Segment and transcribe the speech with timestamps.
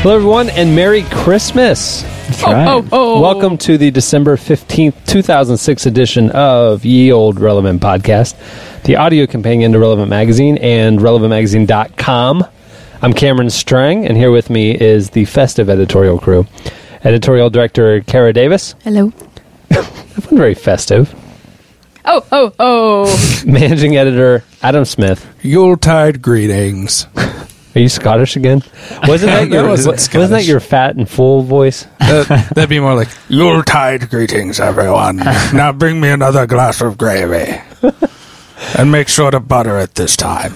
[0.00, 2.04] Hello, everyone, and Merry Christmas.
[2.44, 3.20] Oh, oh, oh.
[3.20, 8.36] Welcome to the December 15th, 2006 edition of Ye Old Relevant Podcast,
[8.84, 12.46] the audio companion to Relevant Magazine and relevantmagazine.com.
[13.02, 16.46] I'm Cameron Strang, and here with me is the festive editorial crew.
[17.02, 18.76] Editorial director Kara Davis.
[18.84, 19.12] Hello.
[19.68, 21.14] That wasn't very festive.
[22.04, 23.42] Oh, oh, oh.
[23.46, 25.26] Managing editor Adam Smith.
[25.42, 27.06] Yuletide greetings.
[27.78, 28.60] Are you Scottish again?
[29.06, 30.48] Wasn't that That your wasn't wasn't that Scottish.
[30.48, 31.86] your fat and full voice?
[32.00, 35.16] That, that'd be more like Yuletide greetings, everyone.
[35.18, 37.60] now bring me another glass of gravy,
[38.78, 40.54] and make sure to butter it this time.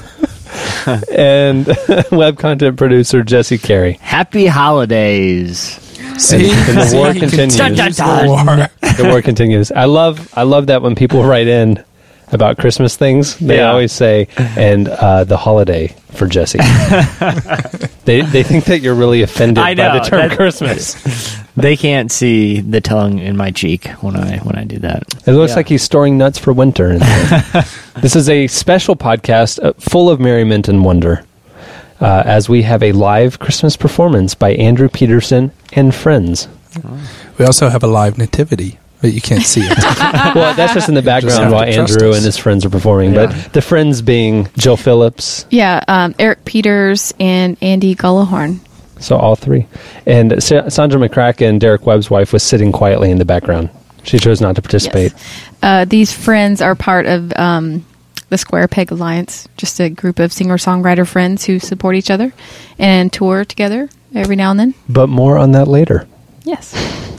[1.14, 1.66] And
[2.10, 3.92] web content producer Jesse Carey.
[4.00, 5.78] Happy holidays.
[6.18, 7.56] See, and the war continues.
[7.56, 8.68] continues Dun, the war.
[8.96, 9.70] the war continues.
[9.70, 11.84] I love I love that when people write in
[12.32, 13.70] about Christmas things, they Yeah.
[13.70, 16.58] always say and uh, the holiday for Jesse.
[18.04, 21.40] they they think that you're really offended I by the term that- Christmas.
[21.54, 25.02] They can't see the tongue in my cheek when I when I do that.
[25.26, 25.56] It looks Yeah.
[25.56, 26.98] like he's storing nuts for winter.
[28.00, 31.24] this is a special podcast uh, full of merriment and wonder.
[32.00, 36.48] Uh, as we have a live Christmas performance by Andrew Peterson and friends.
[37.38, 39.76] We also have a live nativity, but you can't see it.
[40.34, 42.16] well, that's just in the background while Andrew us.
[42.16, 43.12] and his friends are performing.
[43.12, 43.26] Yeah.
[43.26, 48.60] But the friends being Jill Phillips, Yeah, um, Eric Peters and Andy Gullahorn.
[49.00, 49.66] so all three,
[50.06, 53.68] and Sa- Sandra McCracken, Derek Webb's wife, was sitting quietly in the background.
[54.04, 55.12] She chose not to participate.
[55.62, 57.84] Uh, these friends are part of um,
[58.30, 62.32] the Square Peg Alliance, just a group of singer songwriter friends who support each other
[62.78, 64.74] and tour together every now and then.
[64.88, 66.06] But more on that later.
[66.44, 66.68] Yes.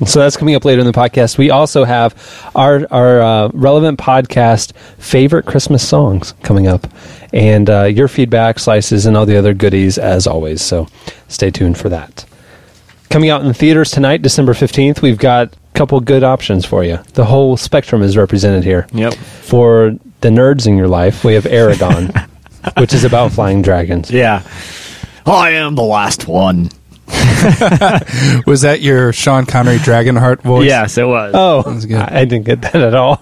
[0.09, 1.37] So that's coming up later in the podcast.
[1.37, 2.13] We also have
[2.55, 6.87] our our uh, relevant podcast favorite Christmas songs coming up,
[7.31, 10.61] and uh, your feedback, slices, and all the other goodies as always.
[10.61, 10.87] So
[11.29, 12.25] stay tuned for that.
[13.09, 16.83] Coming out in the theaters tonight, December fifteenth, we've got a couple good options for
[16.83, 16.97] you.
[17.13, 18.87] The whole spectrum is represented here.
[18.91, 19.13] Yep.
[19.13, 22.27] For the nerds in your life, we have Eragon,
[22.77, 24.11] which is about flying dragons.
[24.11, 24.41] Yeah.
[25.25, 26.69] I am the last one.
[28.47, 30.65] Was that your Sean Connery Dragonheart voice?
[30.67, 31.33] Yes, it was.
[31.35, 31.97] Oh, That's good.
[31.97, 33.21] I I didn't get that at all.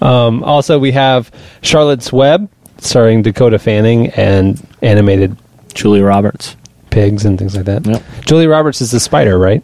[0.00, 1.30] Um, also, we have
[1.62, 2.48] Charlotte's Web,
[2.78, 5.36] starring Dakota Fanning and animated
[5.74, 6.56] Julie Roberts.
[6.90, 7.86] pigs and things like that.
[7.86, 8.02] Yep.
[8.26, 9.62] Julie Roberts is the spider, right?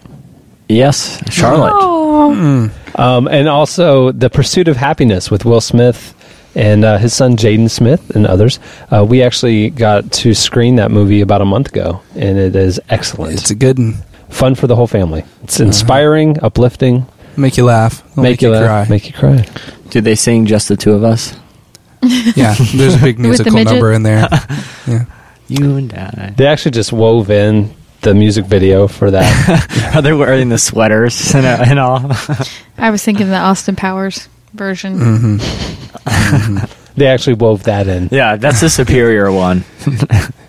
[0.69, 1.73] Yes, Charlotte.
[1.75, 2.71] Oh.
[2.95, 6.15] Um, and also The Pursuit of Happyness with Will Smith
[6.55, 8.59] and uh, his son Jaden Smith and others.
[8.91, 12.81] Uh, we actually got to screen that movie about a month ago, and it is
[12.89, 13.35] excellent.
[13.35, 13.95] It's a good one.
[14.31, 15.25] fun for the whole family.
[15.43, 18.05] It's inspiring, uplifting, Make you laugh.
[18.13, 18.95] It'll make, you laugh, cry.
[18.95, 19.47] make you cry.
[19.89, 21.35] Did they sing just the two of us?
[22.03, 24.29] yeah, there's a big musical number in there.
[24.87, 25.05] Yeah.
[25.47, 26.35] You and I.
[26.37, 29.95] They actually just wove in the music video for that.
[29.95, 32.11] Are they wearing the sweaters and, uh, and all?
[32.79, 34.99] I was thinking the Austin Powers version.
[34.99, 35.82] Mm-hmm.
[36.97, 38.09] they actually wove that in.
[38.13, 39.65] yeah, that's the superior one.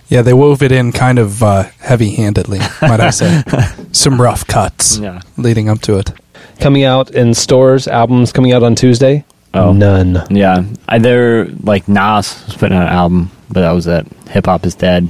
[0.10, 3.44] Yeah, they wove it in kind of uh, heavy-handedly, might I say.
[3.92, 5.22] Some rough cuts Yeah.
[5.38, 6.12] leading up to it.
[6.60, 9.26] Coming out in stores, albums coming out on Tuesday.
[9.56, 9.72] Oh.
[9.74, 10.24] None.
[10.30, 14.06] Yeah, I, they're like Nas was putting out an album, but that was it.
[14.30, 15.10] Hip hop is dead.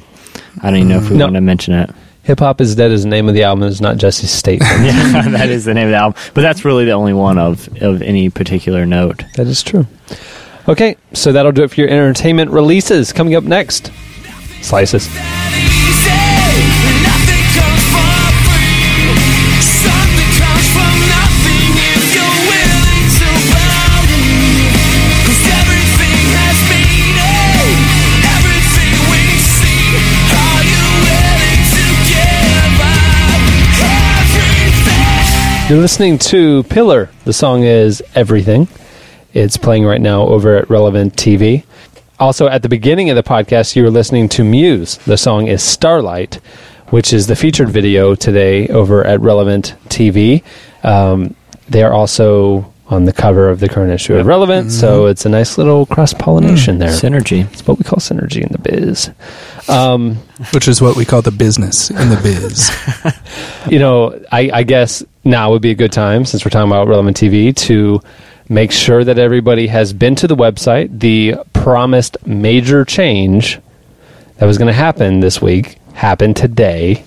[0.61, 1.25] I don't even know if we No.
[1.25, 1.89] want to mention it.
[2.23, 3.67] Hip Hop is Dead is the name of the album.
[3.67, 4.71] It's not Jesse's statement.
[4.83, 6.21] Yeah, that is the name of the album.
[6.33, 9.23] But that's really the only one of of any particular note.
[9.35, 9.85] that is true.
[10.67, 13.11] Okay, so that'll do it for your entertainment releases.
[13.11, 13.91] Coming up next,
[14.61, 15.09] Slices.
[35.69, 37.09] You're listening to Pillar.
[37.23, 38.67] The song is Everything.
[39.33, 41.63] It's playing right now over at Relevant TV.
[42.19, 44.97] Also, at the beginning of the podcast, you were listening to Muse.
[44.97, 46.35] The song is Starlight,
[46.89, 50.43] which is the featured video today over at Relevant TV.
[50.83, 51.33] Um,
[51.69, 54.71] they are also on the cover of the current issue of Relevant.
[54.71, 56.89] So it's a nice little cross pollination there.
[56.89, 57.51] Synergy.
[57.51, 59.09] It's what we call synergy in the biz.
[59.67, 60.15] Um,
[60.51, 62.71] Which is what we call the business in the biz.
[63.71, 66.87] you know, I, I guess now would be a good time, since we're talking about
[66.87, 68.01] Relevant TV, to
[68.49, 70.99] make sure that everybody has been to the website.
[70.99, 73.59] The promised major change
[74.37, 77.03] that was going to happen this week happened today.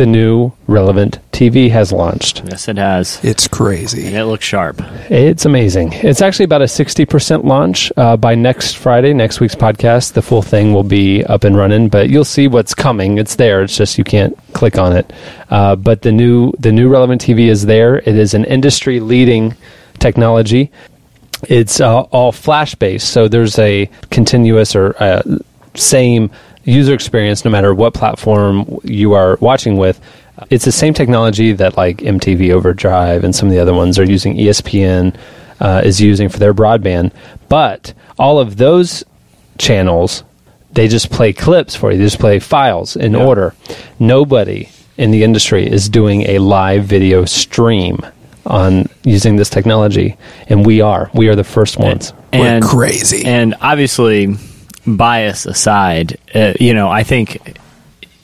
[0.00, 2.42] The new Relevant TV has launched.
[2.46, 3.22] Yes, it has.
[3.22, 4.06] it's And crazy.
[4.06, 4.80] it looks sharp.
[5.10, 5.92] It's amazing.
[5.92, 7.92] It's actually about a 60% launch.
[7.98, 11.90] Uh, by next Friday, next week's podcast, the full thing will be up and running,
[11.90, 13.18] but you'll see what's coming.
[13.18, 13.62] It's there.
[13.62, 15.12] It's just you can't click on it.
[15.50, 17.98] Uh, but the new, the new Relevant TV is there.
[17.98, 19.54] It is an industry leading
[19.98, 20.72] technology.
[21.46, 25.20] It's uh, all flash based, so there's a continuous or uh,
[25.74, 26.30] same
[26.64, 30.00] user experience no matter what platform you are watching with.
[30.50, 34.04] It's the same technology that like MTV Overdrive and some of the other ones are
[34.04, 34.36] using.
[34.36, 35.14] ESPN
[35.60, 37.12] uh, is using for their broadband,
[37.48, 39.04] but all of those
[39.58, 40.24] channels
[40.72, 41.98] they just play clips for you.
[41.98, 43.24] They just play files in Yeah.
[43.24, 43.54] order.
[43.98, 47.98] Nobody in the industry is doing a live video stream
[48.46, 50.16] on using this technology,
[50.48, 51.10] and we are.
[51.12, 52.12] We are the first ones.
[52.32, 53.24] And We're crazy.
[53.24, 54.36] And obviously,
[54.96, 57.58] bias aside, uh, you know, I think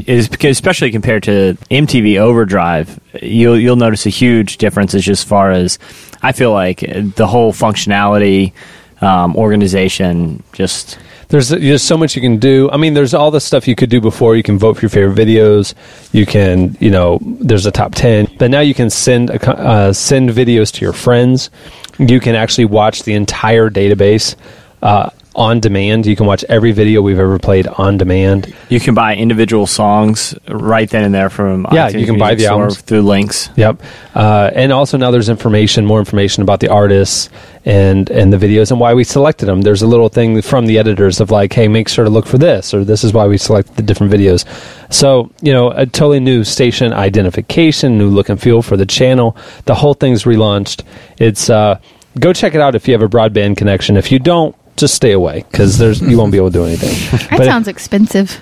[0.06, 5.50] is especially compared to MTV Overdrive, you'll you'll notice a huge difference as just far
[5.50, 5.78] as
[6.22, 8.52] I feel like the whole functionality,
[9.00, 10.98] um, organization, just
[11.28, 12.70] There's there's so much you can do.
[12.70, 14.36] I mean, there's all the stuff you could do before.
[14.36, 15.74] You can vote for your favorite videos.
[16.12, 18.28] You can, you know, there's a top ten.
[18.38, 21.50] But now you can send a, uh, send videos to your friends.
[21.98, 24.36] You can actually watch the entire database
[24.82, 26.06] uh, on demand.
[26.06, 28.52] You can watch every video we've ever played on demand.
[28.70, 32.34] you can buy individual songs right then and there from Yeah, iTunes you can buy
[32.34, 32.80] the albums.
[32.80, 33.50] through links.
[33.56, 33.82] Yep.
[34.14, 37.28] Uh, and also now there's information, more information about the artists
[37.66, 39.60] and and the videos and why we selected them.
[39.60, 42.38] There's a little thing from the editors of like, hey, make sure to look for
[42.38, 44.44] this, or this is why we selected the different videos.
[44.92, 49.36] So you know, a totally new station identification, new look and feel for the channel.
[49.66, 50.82] The whole thing's relaunched.
[51.18, 51.78] It's uh,
[52.18, 53.96] go check it out if you have a broadband connection.
[53.98, 54.56] If you don't.
[54.76, 56.90] Just stay away because there's you won't be able to do anything.
[57.30, 58.40] That But- sounds expensive.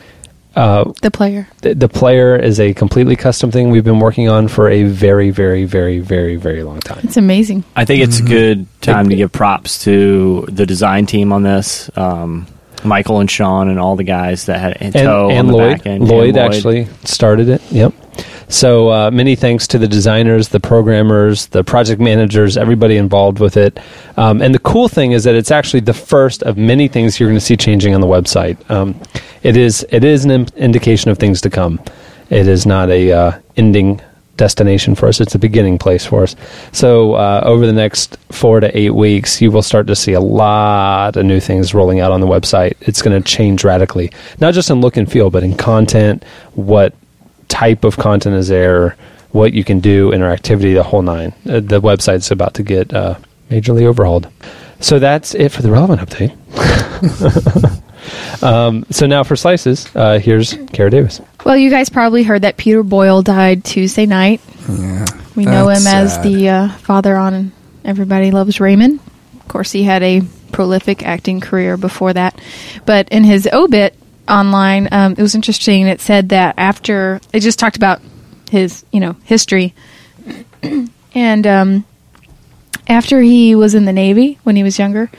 [0.57, 1.49] Uh, The player.
[1.63, 5.31] the, the player is a completely custom thing we've been working on for a very,
[5.31, 7.01] very, very, very, very long time.
[7.03, 7.65] It's amazing.
[7.75, 11.91] I think it's a good time to give props to the design team on this.
[11.97, 12.47] Um,
[12.85, 15.79] Michael and Sean and all the guys that had and, toe on and the Lloyd,
[15.79, 16.05] back end.
[16.07, 17.61] Lloyd, And actually started it.
[17.73, 17.93] Yep.
[18.49, 23.57] So uh, many thanks to the designers, the programmers, the project managers, everybody involved with
[23.57, 23.79] it.
[24.17, 27.29] Um, and the cool thing is that it's actually the first of many things you're
[27.29, 28.59] going to see changing on the website.
[28.71, 29.01] Um,
[29.43, 31.81] it is it is an im- indication of things to come.
[32.31, 34.01] It is not a uh, ending
[34.37, 35.21] destination for us.
[35.21, 36.35] It's a beginning place for us.
[36.73, 40.21] So uh, over the next four to eight weeks, you will start to see a
[40.21, 42.75] lot of new things rolling out on the website.
[42.81, 46.25] It's going to change radically, not just in look and feel, but in content,
[46.55, 46.95] what
[47.55, 48.97] type of content is there,
[49.31, 51.33] what you can do, interactivity, the whole nine.
[51.49, 53.15] Uh, the website's about to get uh,
[53.49, 54.29] majorly overhauled.
[54.81, 56.33] So that's it for the relevant update.
[58.43, 61.21] um, so now for slices, uh, here's Kara Davis.
[61.45, 64.41] Well, you guys probably heard that Peter Boyle died Tuesday night.
[64.69, 65.07] Yeah.
[65.37, 67.53] We know him That's as the uh, father on
[67.85, 68.99] Everybody Loves Raymond.
[69.41, 72.41] Of course, he had a prolific acting career before that.
[72.85, 73.97] But in his obit
[74.29, 75.87] online, um, it was interesting.
[75.87, 78.01] It said that after it just talked about
[78.51, 79.75] his, you know, history,
[81.15, 81.85] and um,
[82.89, 85.11] after he was in the Navy when he was younger,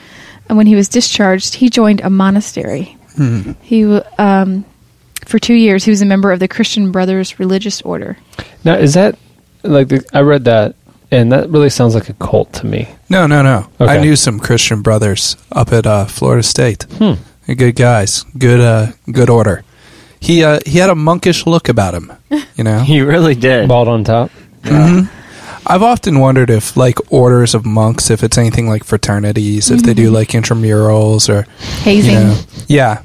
[0.48, 2.96] and when he was discharged, he joined a monastery.
[3.62, 4.64] He w- um,
[5.24, 8.18] for two years he was a member of the Christian Brothers religious order.
[8.62, 9.18] Now, is that
[9.62, 10.76] like the, I read that,
[11.10, 12.88] and that really sounds like a cult to me.
[13.08, 13.68] No, no, no.
[13.80, 13.90] Okay.
[13.98, 16.82] I knew some Christian brothers up at uh, Florida State.
[16.98, 17.14] Hmm.
[17.46, 18.24] They're good guys.
[18.36, 19.62] Good, uh, good order.
[20.20, 22.12] He uh, he had a monkish look about him.
[22.56, 22.80] You know.
[22.84, 23.68] He really did.
[23.68, 24.30] Bald on top.
[24.62, 25.08] Mhm.
[25.68, 29.94] I've often wondered if, like, orders of monks, if it's anything like fraternities, if they
[29.94, 31.42] do like intramurals or
[31.82, 32.12] Hazing.
[32.14, 32.36] you know,
[32.68, 33.02] yeah.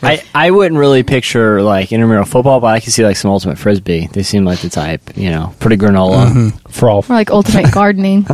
[0.00, 3.58] I, I wouldn't really picture like intramural football, but I can see like some ultimate
[3.58, 4.06] frisbee.
[4.12, 6.26] They seem like the type, you know, pretty granola.
[6.28, 6.68] Mm-hmm.
[6.70, 8.24] For all More like ultimate gardening.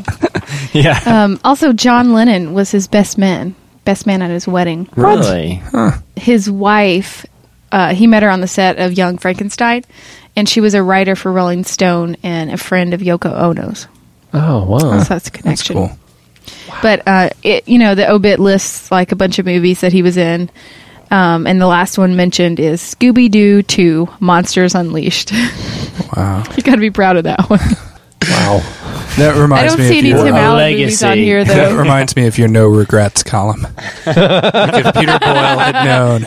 [0.73, 3.55] Yeah, Um, also, John Lennon was his best man,
[3.87, 4.87] best man at his wedding.
[4.97, 5.63] really.
[6.17, 7.25] His wife,
[7.73, 9.85] uh, he met her on the set of Young Frankenstein,
[10.37, 13.87] and she was a writer for Rolling Stone and a friend of Yoko Ono's.
[14.35, 14.79] Oh wow!
[14.79, 15.77] So that's a That's connection.
[15.77, 15.99] cool.
[16.83, 20.03] But uh, it, you know, the obit lists like a bunch of movies that he
[20.03, 20.51] was in.
[21.11, 25.33] Um, and the last one mentioned is Scooby Doo 2 Monsters Unleashed.
[26.15, 26.45] Wow.
[26.57, 27.59] you got to be proud of that one.
[28.29, 28.61] Wow.
[29.17, 31.25] That I reminds don't me see of any your, Tim uh, Allen movies on legacy.
[31.25, 33.63] here, That reminds me of your no regrets column.
[33.63, 33.75] like
[34.07, 36.21] if Peter Boyle had known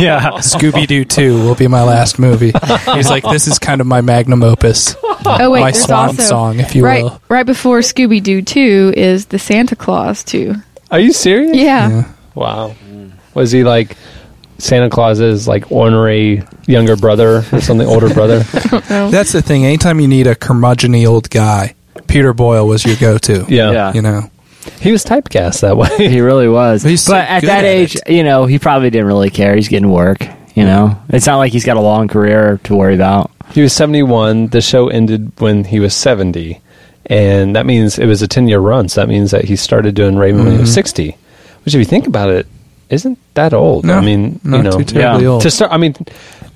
[0.00, 0.30] yeah.
[0.38, 2.52] Scooby Doo 2 will be my last movie.
[2.94, 4.94] He's like, this is kind of my magnum opus,
[5.24, 7.20] Oh wait, my there's swan also song, if you right will.
[7.28, 10.54] right before Scooby Doo two is the Santa Claus two.
[10.90, 11.56] Are you serious?
[11.56, 11.88] Yeah.
[11.88, 12.12] Yeah.
[12.34, 12.74] Wow.
[13.34, 13.96] Was he like
[14.58, 18.44] Santa Claus's like ornery younger brother or something, older brother?
[18.90, 19.10] No.
[19.10, 19.64] That's the thing.
[19.64, 21.74] Anytime you need a curmudgeony old guy,
[22.08, 23.44] Peter Boyle was your go-to.
[23.48, 23.70] Yeah.
[23.70, 23.92] Yeah.
[23.92, 24.30] You know,
[24.80, 25.88] He was typecast that way.
[25.96, 26.82] He really was.
[26.82, 28.10] He's so but at that at age, it.
[28.10, 29.54] you know, he probably didn't really care.
[29.54, 30.26] He's getting work.
[30.54, 33.30] You know, it's not like he's got a long career to worry about.
[33.52, 34.48] He was 71.
[34.48, 36.60] The show ended when he was 70.
[37.06, 38.88] And that means it was a 10 year run.
[38.88, 40.74] So that means that he started doing Raymond when he was mm-hmm.
[40.74, 41.16] 60.
[41.64, 42.46] Which, if you think about it,
[42.90, 43.84] isn't that old?
[43.84, 45.30] No, I mean, not you know, too terribly yeah.
[45.30, 45.42] old.
[45.42, 45.94] to start, I mean,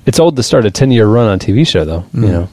[0.06, 2.04] it's old to start a 10 year run on TV show, though.
[2.12, 2.28] You mm.
[2.28, 2.48] know,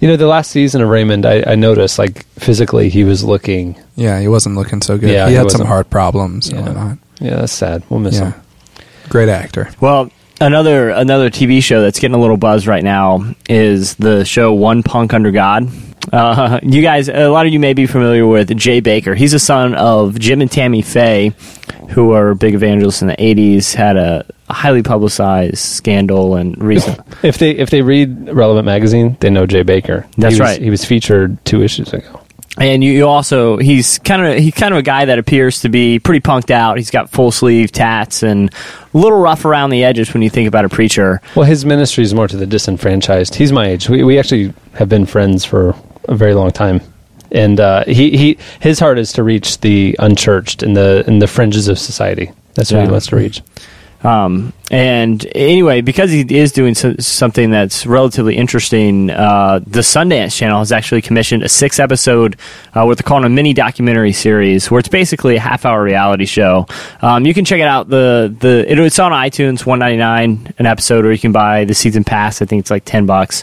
[0.00, 3.76] you know, the last season of Raymond, I, I noticed like physically he was looking.
[3.96, 5.10] yeah, he wasn't looking so good.
[5.10, 5.68] Yeah, he he had some wasn't.
[5.68, 6.64] heart problems and Yeah.
[6.66, 6.98] whatnot.
[7.20, 7.82] Yeah, that's sad.
[7.88, 8.32] We'll miss Yeah.
[8.32, 8.34] him.
[9.08, 9.70] Great actor.
[9.80, 14.52] Well, another another TV show that's getting a little buzz right now is the show
[14.52, 15.68] One Punk Under God.
[16.12, 19.16] Uh, you guys, a lot of you may be familiar with Jay Bakker.
[19.16, 21.32] He's a son of Jim and Tammy Faye,
[21.90, 23.74] who are big evangelists in the '80s.
[23.74, 27.00] Had a highly publicized scandal and recent.
[27.22, 30.06] If they if they read Relevant magazine, they know Jay Bakker.
[30.18, 30.60] That's He was- right.
[30.62, 32.20] He was featured two issues ago.
[32.56, 35.68] And you, you also he's kind of he's kind of a guy that appears to
[35.68, 36.76] be pretty punked out.
[36.76, 38.52] He's got full sleeve tats and
[38.94, 41.20] a little rough around the edges when you think about a preacher.
[41.34, 43.34] Well, his ministry is more to the disenfranchised.
[43.34, 43.88] He's my age.
[43.88, 45.74] We, we actually have been friends for
[46.04, 46.80] a very long time,
[47.32, 51.26] and uh, he, he his heart is to reach the unchurched and the in the
[51.26, 52.30] fringes of society.
[52.54, 53.42] That's what he wants to reach.
[54.04, 60.36] Um, and anyway, because he is doing so, something that's relatively interesting, uh, the Sundance
[60.36, 62.36] Channel has actually commissioned a six episode,
[62.74, 66.26] uh, what they're calling a mini documentary series, where it's basically a half hour reality
[66.26, 66.66] show.
[67.00, 67.88] Um, you can check it out.
[67.88, 71.64] The the it, it's on iTunes, one ninety nine an episode, or you can buy
[71.64, 72.42] the season pass.
[72.42, 73.42] I think it's like ten bucks.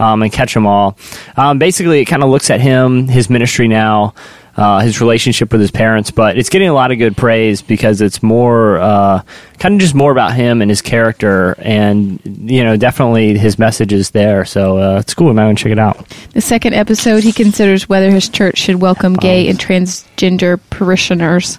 [0.00, 0.96] Um, and catch them all.
[1.36, 4.14] Um, basically, it kind of looks at him, his ministry now,
[4.56, 8.00] uh, his relationship with his parents, but it's getting a lot of good praise because
[8.00, 9.22] it's more uh,
[9.58, 13.92] kind of just more about him and his character, and you know, definitely his message
[13.92, 14.44] is there.
[14.44, 15.32] So uh, it's cool.
[15.32, 16.08] Might check it out.
[16.32, 21.58] The second episode, he considers whether his church should welcome gay and transgender parishioners.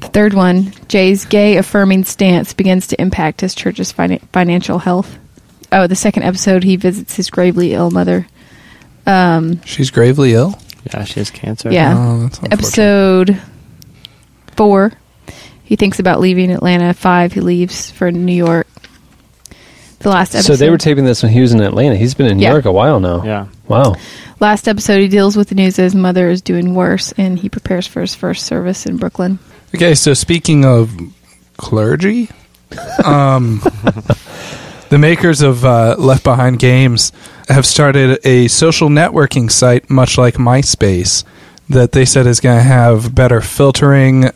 [0.00, 5.18] The third one, Jay's gay affirming stance begins to impact his church's finan- financial health.
[5.72, 8.26] Oh, the second episode, he visits his gravely ill mother.
[9.64, 10.58] She's gravely ill.
[10.92, 11.70] Yeah, she has cancer.
[11.72, 11.94] Yeah.
[11.96, 12.52] Oh, that's unfortunate.
[12.52, 13.42] Episode
[14.56, 14.92] four,
[15.64, 16.94] he thinks about leaving Atlanta.
[16.94, 18.66] Five, he leaves for New York.
[20.00, 20.52] The last episode.
[20.52, 21.96] So they were taping this when he was in Atlanta.
[21.96, 22.52] He's been in New Yeah.
[22.52, 23.24] York a while now.
[23.24, 23.46] Yeah.
[23.66, 23.96] Wow.
[24.38, 27.48] last episode, he deals with the news that his mother is doing worse, and he
[27.48, 29.38] prepares for his first service in Brooklyn.
[29.74, 30.94] Okay, so speaking of
[31.56, 32.28] clergy,
[33.04, 33.60] um,
[34.88, 37.12] the makers of uh, Left Behind Games
[37.48, 41.24] have started a social networking site, much like MySpace,
[41.68, 44.26] that they said is going to have better filtering,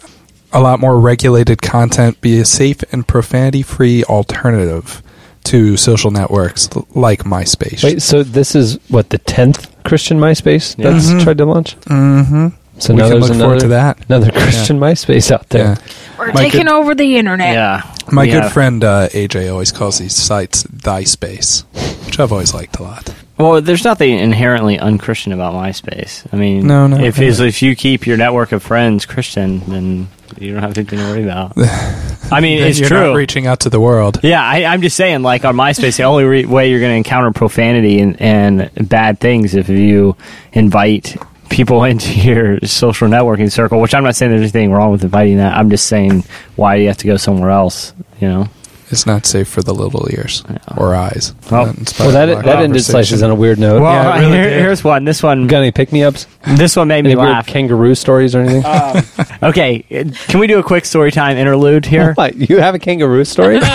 [0.53, 5.03] a lot more regulated content, be a safe and profanity-free alternative
[5.45, 7.83] to social networks like MySpace.
[7.83, 10.91] Wait, so this is what the tenth Christian MySpace Yeah.
[10.91, 11.23] that's Mhm.
[11.23, 11.77] tried to launch.
[11.87, 12.49] mm-hmm.
[12.81, 14.05] So we now can there's look another, forward to that.
[14.09, 15.65] another Christian MySpace out there.
[15.79, 15.93] Yeah.
[16.19, 17.55] We're My taking good- over the internet.
[17.55, 17.95] Yeah.
[18.13, 18.41] My Yeah.
[18.43, 21.65] good friend uh, AJ always calls these sites thy space,
[22.07, 23.15] which I've always liked a lot.
[23.39, 26.27] Well, there's nothing inherently unchristian about MySpace.
[26.33, 27.25] I mean, No, no, If no.
[27.45, 30.09] if you keep your network of friends Christian, then
[30.39, 31.53] you don't have anything to worry about.
[32.33, 33.09] I mean, it's you're true.
[33.09, 34.21] not reaching out to the world.
[34.23, 36.97] Yeah, I, I'm just saying, like on MySpace, the only re- way you're going to
[36.97, 40.17] encounter profanity and, and bad things if you
[40.53, 41.17] invite
[41.51, 43.81] people into your social networking circle.
[43.81, 45.57] Which I'm not saying there's anything wrong with inviting that.
[45.57, 46.25] I'm just saying
[46.57, 47.93] why do you have to go somewhere else?
[48.21, 48.49] You know.
[48.91, 50.43] It's not safe for the little ears
[50.77, 51.33] or eyes.
[51.51, 52.91] Well- That inspired Well, a that that ended conversation.
[52.93, 53.83] slices on a weird note.
[53.83, 55.05] Well, Yeah, really here- here's one.
[55.05, 55.47] This one.
[55.47, 56.27] Got any pick me ups?
[56.57, 57.47] This one made me Any weird laugh.
[57.47, 58.65] kangaroo stories or anything?
[59.43, 62.13] Okay, uh, can we do a quick story time interlude here?
[62.17, 62.35] what?
[62.37, 63.59] You have a kangaroo story?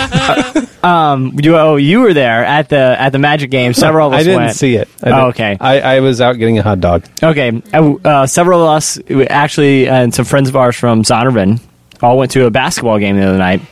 [0.82, 3.74] Um, you, oh, you were there at the at the Magic game.
[3.74, 4.56] Several of us I didn't went.
[4.56, 4.88] see it.
[5.02, 5.56] I Oh, didn't- okay.
[5.60, 7.04] I, I was out getting a hot dog.
[7.20, 8.96] Okay, uh, uh, several of us
[9.28, 11.58] actually and some friends of ours from Zondervan
[12.02, 13.62] all went to a basketball game the other night.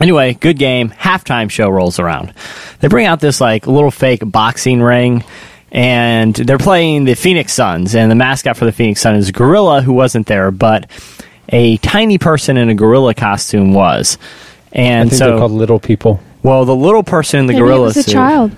[0.00, 0.90] Anyway, good game.
[0.90, 2.32] Halftime show rolls around.
[2.80, 5.24] They bring out this like little fake boxing ring,
[5.72, 7.94] and they're playing the Phoenix Suns.
[7.94, 10.90] And the mascot for the Phoenix Sun is a gorilla who wasn't there, but
[11.48, 14.18] a tiny person in a gorilla costume was.
[14.72, 16.20] I And think so, they're called little people.
[16.42, 18.12] well, the little person in the Maybe gorilla it was a suit.
[18.12, 18.52] child.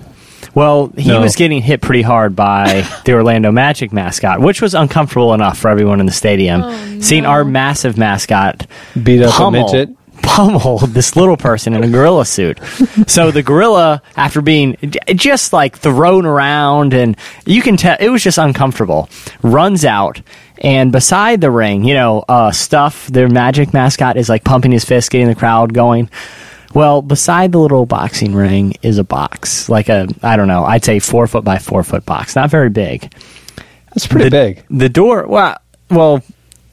[0.55, 1.21] Well, he No.
[1.21, 5.69] was getting hit pretty hard by the Orlando Magic mascot, which was uncomfortable enough for
[5.69, 6.63] everyone in the stadium.
[6.63, 8.65] Oh, Seeing our massive mascot
[9.01, 9.95] Beat up a pummel, midget.
[10.21, 12.59] Pummel this little person in a gorilla suit.
[13.07, 18.09] so the gorilla, after being j- just like thrown around, and you can tell it
[18.09, 19.09] was just uncomfortable,
[19.41, 20.21] runs out.
[20.61, 24.83] And beside the ring, you know, uh, stuff, their magic mascot is like pumping his
[24.83, 26.09] fist, getting the crowd going.
[26.73, 30.85] Well, beside the little boxing ring is a box, like a, I don't know, I'd
[30.85, 33.11] say four foot by four foot box, not very big.
[33.87, 34.63] That's pretty the, big.
[34.69, 35.57] The door, well,
[35.89, 36.21] well,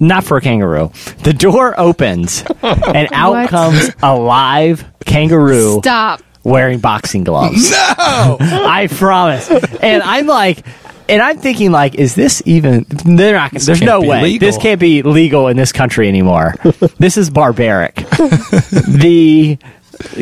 [0.00, 0.90] not for a kangaroo.
[1.22, 3.48] The door opens, and out What?
[3.50, 6.22] comes a live kangaroo Stop.
[6.44, 7.70] wearing boxing gloves.
[7.98, 9.50] No, I promise.
[9.50, 10.64] And I'm like.
[11.08, 12.84] And I'm thinking, like, is this even?
[12.88, 13.52] They're not.
[13.52, 14.48] there's can't no be way legal.
[14.48, 16.56] this can't be legal in this country anymore.
[16.98, 17.94] this is barbaric.
[18.74, 19.56] the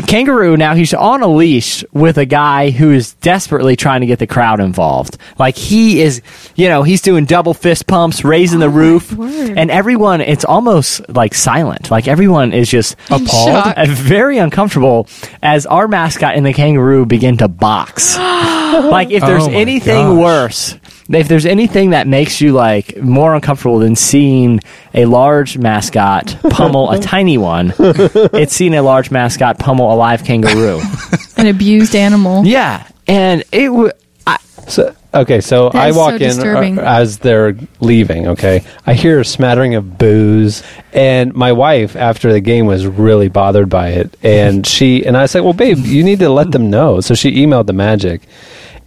[0.06, 4.18] kangaroo now he's on a leash with a guy who is desperately trying to get
[4.18, 5.16] the crowd involved.
[5.38, 6.22] Like he is,
[6.54, 10.20] you know, he's doing double fist pumps, raising the roof, and everyone.
[10.20, 11.90] It's almost like silent.
[11.90, 13.74] Like everyone is just appalled shock.
[13.76, 15.08] uh, very uncomfortable
[15.42, 18.16] as our mascot and the kangaroo begin to box.
[18.18, 20.18] like if there's Oh anything gosh.
[20.18, 20.78] worse,
[21.08, 24.61] if there's anything that makes you like more uncomfortable than seeing
[24.94, 30.25] a large mascot pummel a tiny one, it's seeing a large mascot pummel a live
[30.25, 30.80] kangaroo.
[31.37, 32.46] An abused animal.
[32.46, 33.90] yeah, and it w-
[34.26, 36.78] I, So, okay, so That I is walk so in disturbing.
[36.78, 38.28] uh, as they're leaving.
[38.28, 40.62] Okay, I hear a smattering of booze,
[40.94, 44.16] and my wife, after the game, was really bothered by it.
[44.23, 47.32] And she and I said, "Well, babe, you need to let them know." So she
[47.44, 48.23] emailed the Magic,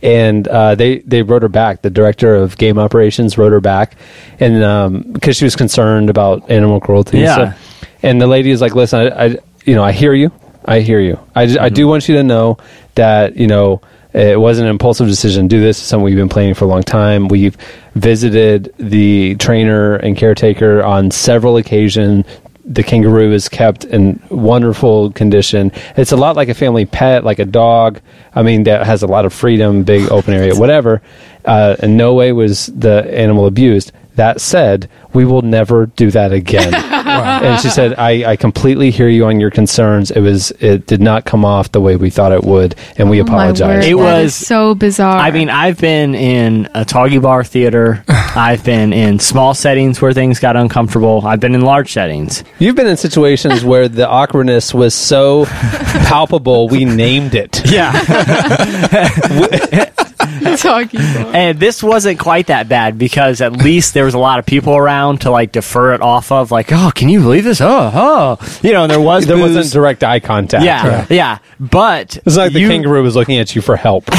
[0.02, 1.82] and uh, they they wrote her back.
[1.82, 3.96] The director of game operations wrote her back,
[4.40, 7.20] and because she was concerned about animal cruelty.
[7.20, 7.54] Yeah.
[7.54, 7.58] So-
[8.04, 10.32] and the lady is like, "Listen, I, I you know, I hear you.
[10.66, 11.20] I hear you.
[11.36, 12.58] I, just, I do want you to know
[12.96, 13.82] that you know."
[14.14, 15.78] It wasn't an impulsive decision to do this.
[15.78, 17.28] It's something we've been planning for a long time.
[17.28, 17.56] We've
[17.94, 22.26] visited the trainer and caretaker on several occasions.
[22.70, 25.72] The kangaroo is kept in wonderful condition.
[25.96, 28.02] It's a lot like a family pet, like a dog.
[28.36, 31.02] I mean, that has a lot of freedom, big open area, whatever.
[31.46, 33.94] Uh, in no way was the animal abused.
[34.16, 36.74] That said, we will never do that again.
[37.08, 40.12] And she said, I, I completely hear you on your concerns.
[40.12, 43.20] It was it did not come off the way we thought it would, and we
[43.22, 43.86] Oh, apologize.
[43.86, 45.18] It was- so bizarre.
[45.18, 48.04] I mean, I've been in a Toggy Bar theater.
[48.10, 51.26] I've been in small settings where things got uncomfortable.
[51.26, 52.44] I've been in large settings.
[52.60, 57.62] You've been in situations where the awkwardness was so palpable, we named it.
[57.66, 57.92] Yeah.
[60.58, 61.36] talking about.
[61.36, 64.76] And this wasn't quite that bad because at least there was a lot of people
[64.76, 66.52] around to like defer it off of.
[66.52, 67.62] Like, oh, can you believe this?
[67.62, 68.84] Oh, oh, you know.
[68.84, 69.56] And there was There booze.
[69.56, 70.64] wasn't direct eye contact.
[70.64, 71.38] yeah, yeah.
[71.60, 74.06] But It's like the you- kangaroo was looking at you for help.
[74.06, 74.18] but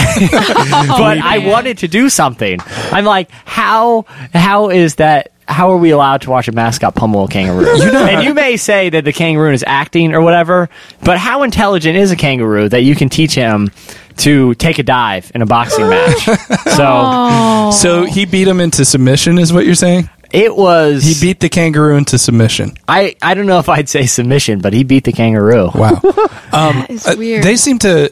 [1.18, 2.58] I wanted to do something.
[2.92, 5.32] I'm like, how how is that?
[5.46, 7.64] How are we allowed to watch a mascot pummel a kangaroo?
[7.78, 10.68] You know, and you may say that the kangaroo is acting or whatever,
[11.02, 13.70] but how intelligent is a kangaroo that you can teach him
[14.18, 16.24] to take a dive in a boxing match?
[16.24, 17.70] So Oh.
[17.72, 20.08] So he beat him into submission, is what you're saying?
[20.30, 21.02] it was.
[21.04, 22.76] He beat the kangaroo into submission.
[22.86, 25.70] I I don't know if I'd say submission, but he beat the kangaroo.
[25.74, 26.00] Wow.
[26.52, 27.44] Um, is uh, weird.
[27.44, 28.10] they seem to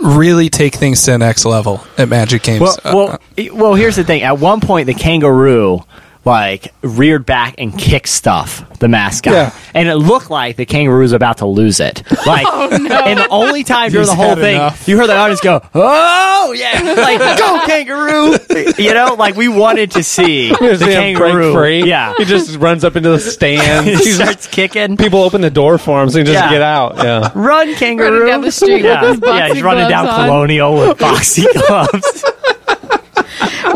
[0.00, 2.60] really take things to the next level at Magic Games.
[2.60, 3.74] Well, Uh, well, e- well.
[3.74, 4.22] Here's the thing.
[4.22, 5.84] At one point, the kangaroo
[6.24, 9.54] like reared back and kicked stuff the mascot, Yeah.
[9.74, 12.02] and it looked like the kangaroo was about to lose it.
[12.26, 14.86] Like, oh, and the only time during the whole thing, enough.
[14.88, 18.36] you heard the audience go, "Oh yeah!" Like, go kangaroo!
[18.82, 21.52] You know, like we wanted to see the Here's kangaroo.
[21.52, 21.88] break free.
[21.88, 23.88] Yeah, He just runs up into the stands.
[23.88, 24.96] he He's starts kicking.
[24.96, 26.50] people open the door for him so he can just Yeah.
[26.50, 26.96] get out.
[26.98, 27.30] Yeah.
[27.34, 28.10] Run, kangaroo!
[28.12, 30.26] Running down the street with yeah, his yeah, he's running down on.
[30.26, 32.24] Colonial with boxing gloves.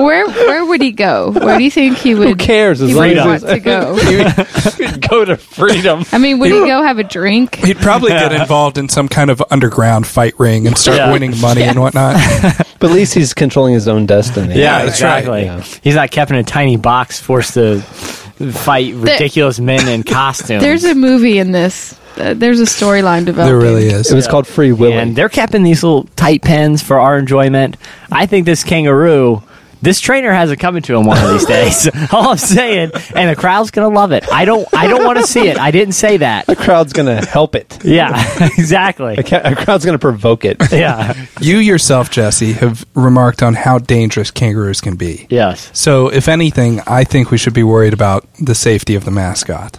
[0.04, 1.32] Where where would he go?
[1.32, 2.28] Where do you think he would?
[2.28, 2.80] Who cares?
[2.80, 3.94] As He long would as want to go.
[4.76, 6.04] he would go to freedom.
[6.12, 7.56] I mean, would he go have a drink?
[7.56, 11.12] he'd probably get involved in some kind of underground fight ring and start Yeah.
[11.12, 12.16] winning money and whatnot.
[12.80, 14.54] But at least he's controlling his own destiny.
[14.54, 15.18] Yeah, that's right.
[15.18, 15.42] exactly.
[15.46, 15.80] Yeah.
[15.82, 20.62] He's not kept in a tiny box, forced to fight ridiculous men in costumes.
[20.62, 21.98] There's a movie in this.
[22.16, 23.58] Uh, there's a storyline developing.
[23.58, 24.10] there really is.
[24.12, 24.92] It was called Free Willy.
[24.94, 27.76] and they're kept in these little tight pens for our enjoyment.
[28.12, 29.42] I think this kangaroo.
[29.80, 31.88] This trainer has it coming to him one of these days.
[32.12, 34.24] All I'm saying, and the crowd's gonna love it.
[34.32, 34.66] I don't.
[34.74, 35.58] I don't want to see it.
[35.58, 36.46] I didn't say that.
[36.46, 37.78] the crowd's going to help it.
[37.84, 38.10] Yeah,
[38.58, 39.16] exactly.
[39.16, 40.56] The ca- crowd's going to provoke it.
[40.72, 41.14] Yeah.
[41.40, 45.26] You yourself, Jesse, have remarked on how dangerous kangaroos can be.
[45.30, 45.70] Yes.
[45.72, 49.78] So, if anything, I think we should be worried about the safety of the mascot.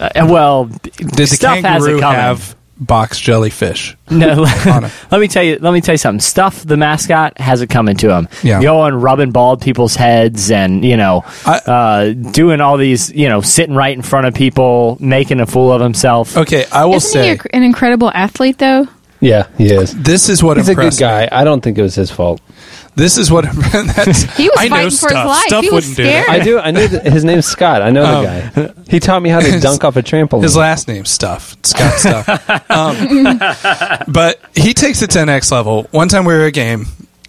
[0.00, 3.96] Uh, well, Did the stuff has kangaroo it have box jellyfish.
[4.10, 4.26] No,
[5.10, 5.58] let me tell you.
[5.60, 6.20] Let me tell you something.
[6.20, 8.28] Stuff the mascot has it coming to him.
[8.42, 8.60] Yeah.
[8.62, 13.40] going rubbing bald people's heads, and you know, I- uh, doing all these, you know,
[13.40, 16.36] sitting right in front of people, making a fool of himself.
[16.36, 18.86] Okay, I will Isn't say he a, an incredible athlete, though?
[19.20, 19.94] Yeah, he is.
[20.02, 21.28] this is what He's a good guy.
[21.32, 22.42] I don't think it was his fault.
[22.96, 23.02] Me.
[23.02, 25.26] This is what that's, He was I know fighting for his stuff.
[25.26, 25.42] life.
[25.46, 26.24] Stuff He was wouldn't do that.
[26.24, 26.40] scared.
[26.40, 26.58] I do.
[26.58, 27.82] I knew that his name's Scott.
[27.82, 28.26] I know the
[28.72, 28.82] guy.
[28.88, 30.42] He taught me how to dunk off a trampoline.
[30.42, 31.56] His last name's Stuff.
[31.64, 32.70] Scott Stuff.
[32.70, 33.38] um,
[34.08, 35.84] but he takes it to the next level.
[35.90, 36.86] One time we were at a game,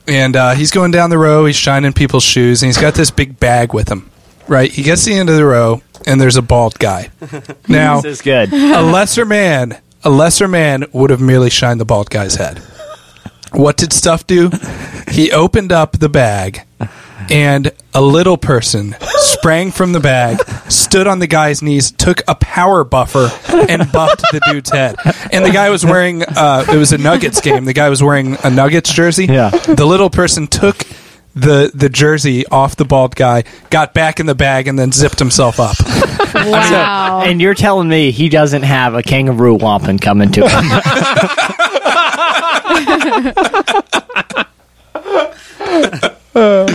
[0.08, 1.46] and uh, he's going down the row.
[1.46, 4.10] He's shining people's shoes, and he's got this big bag with him.
[4.48, 4.72] Right?
[4.72, 7.10] He gets to the end of the row, and there's a bald guy.
[7.68, 8.54] Now, This is good.
[8.54, 12.62] a lesser man, a lesser man would have merely shined the bald guy's head.
[13.52, 14.50] What did Stuff do?
[15.10, 16.64] He opened up the bag,
[17.30, 22.36] and a little person sprang from the bag, stood on the guy's knees, took a
[22.36, 23.30] power buffer,
[23.70, 24.96] and buffed the dude's head.
[25.32, 27.66] And the guy was wearing, uh, it was a Nuggets game.
[27.66, 29.26] The guy was wearing a Nuggets jersey.
[29.26, 29.50] Yeah.
[29.50, 30.86] The little person took
[31.36, 35.20] the, the jersey off the bald guy, got back in the bag, and then zipped
[35.20, 35.76] himself up.
[36.36, 37.22] Wow.
[37.26, 40.66] And you're telling me he doesn't have a kangaroo wampum coming to him?
[46.36, 46.66] All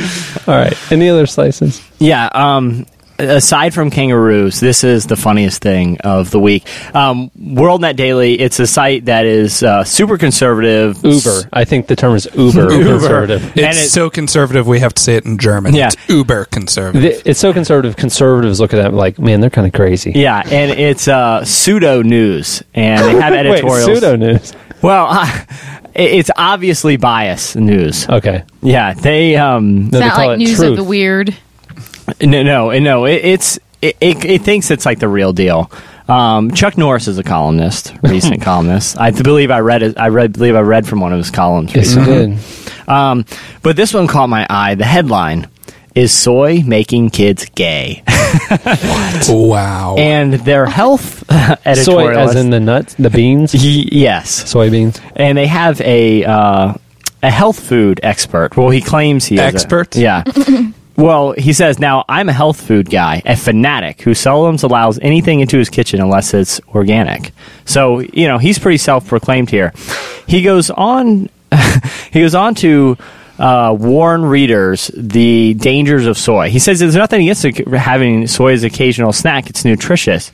[0.57, 0.93] right.
[0.93, 1.83] Any other slices?
[1.99, 2.27] yeah.
[2.33, 2.87] Um,
[3.21, 6.65] aside from kangaroos, this is the funniest thing of the week.
[6.95, 8.39] Um, WorldNet Daily.
[8.41, 10.99] It's a site that is uh, super conservative.
[11.05, 11.49] Uber.
[11.53, 12.85] I think the term is Uber, uber.
[12.99, 13.45] conservative.
[13.57, 15.75] It's And it- so conservative we have to say it in German.
[15.75, 15.89] Yeah.
[15.89, 17.03] It's uber conservative.
[17.13, 17.97] Th- It's so conservative.
[17.97, 20.13] Conservatives look at that like, man, they're kind of crazy.
[20.15, 24.53] Yeah, and it's uh, pseudo news, and they have Wait, pseudo news.
[24.83, 25.27] Well, uh,
[25.95, 28.09] it's obviously bias news.
[28.09, 28.45] Okay.
[28.63, 30.71] Yeah, they um, No, It's they call like it news truth.
[30.71, 31.37] of the weird.
[32.21, 33.05] No, no, no.
[33.07, 35.71] It, it's it, it, it thinks it's like the real deal.
[36.09, 38.99] Um, Chuck Norris is a columnist, recent columnist.
[38.99, 39.97] I believe I read.
[39.97, 41.75] I read, believe I read from one of his columns.
[41.75, 42.39] Yes, you did.
[42.89, 43.25] Um,
[43.63, 44.75] but this one caught my eye.
[44.75, 45.49] The headline
[45.95, 48.03] is "Soy Making Kids Gay,"
[49.29, 49.97] Wow.
[49.99, 52.17] and their health Soy, editorialist.
[52.31, 53.61] as in the nuts, the beans, Y-
[53.93, 55.01] yes, soybeans.
[55.17, 56.75] and they have a uh,
[57.23, 58.57] a health food expert.
[58.57, 59.95] Well, he claims he is Expert?
[59.97, 60.25] yeah.
[61.01, 65.41] Well, he says now I'm a health food guy, a fanatic who seldom allows anything
[65.41, 67.33] into his kitchen unless it's organic.
[67.65, 69.73] So you know he's pretty self-proclaimed here.
[70.27, 71.31] He goes on.
[72.13, 72.97] he goes on to.
[73.39, 76.51] Uh, warn readers the dangers of soy.
[76.51, 79.49] He says there's nothing against having soy as an occasional snack.
[79.49, 80.31] It's nutritious,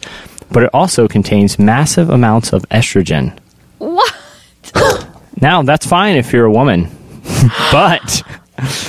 [0.51, 3.39] but it also contains massive amounts of estrogen.
[3.79, 4.13] What?
[5.41, 6.91] Now that's fine if you're a woman,
[7.71, 8.25] but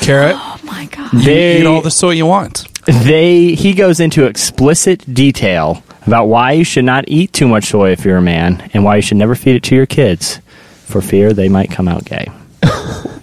[0.02, 0.36] Carrot,
[0.68, 1.12] my god.
[1.14, 2.66] you they eat all the soy you want.
[2.86, 7.92] they he goes into explicit detail about why you should not eat too much soy
[7.92, 10.40] if you're a man, and why you should never feed it to your kids
[10.86, 12.28] for fear they might come out gay.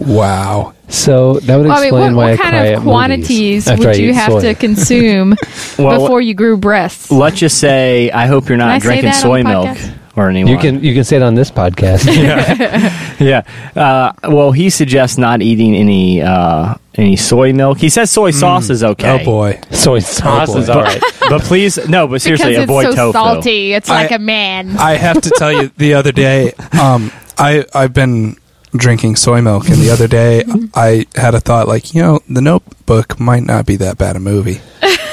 [0.00, 0.74] Wow.
[0.88, 3.66] So that would explain Well, I mean, what, why what I kind cry of quantities
[3.70, 4.40] would you have soy.
[4.42, 5.34] to consume
[5.78, 7.10] Well, before you grew breasts?
[7.10, 9.78] Let's just say I hope you're not drinking soy milk
[10.14, 10.52] or anymore.
[10.52, 12.04] You can you can say it on this podcast.
[12.14, 13.03] yeah.
[13.74, 17.78] Uh, well, he suggests not eating any uh, any soy milk.
[17.78, 19.20] He says soy sauce is okay.
[19.20, 19.60] Oh boy.
[19.72, 20.58] Soy sauce boy.
[20.58, 21.02] is all right.
[21.28, 22.06] but please, no.
[22.06, 23.12] But seriously, because it's avoid so tofu.
[23.12, 23.72] salty.
[23.74, 24.76] It's like I- a man.
[24.78, 28.36] I have to tell you, the other day, um, I I've been
[28.76, 32.40] drinking soy milk, and the other day I had a thought like, you know, The
[32.40, 34.60] Notebook might not be that bad a movie.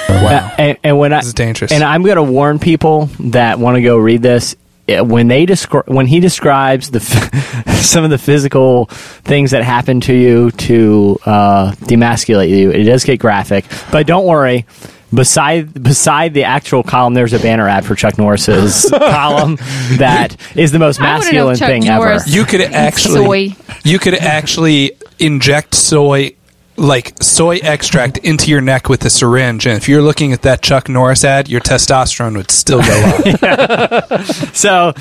[0.09, 0.53] wow.
[0.57, 1.71] And, and when I This is dangerous.
[1.71, 4.55] And I'm going to warn people that want to go read this.
[4.95, 9.63] Eh, When they descri- when he describes the f- some of the physical things that
[9.63, 13.65] happen to you to uh, demasculate you, it does get graphic.
[13.91, 14.65] But don't worry.
[15.13, 19.57] Beside beside the actual column, there's a banner ad for Chuck Norris's column
[19.97, 22.29] that is the most I wanna know masculine thing Norris- ever.
[22.31, 23.55] You could actually soy.
[23.83, 26.35] you could actually inject soy
[26.77, 30.61] like soy extract into your neck with a syringe and if you're looking at that
[30.61, 34.21] Chuck Norris ad your testosterone would still go up.
[34.53, 34.93] So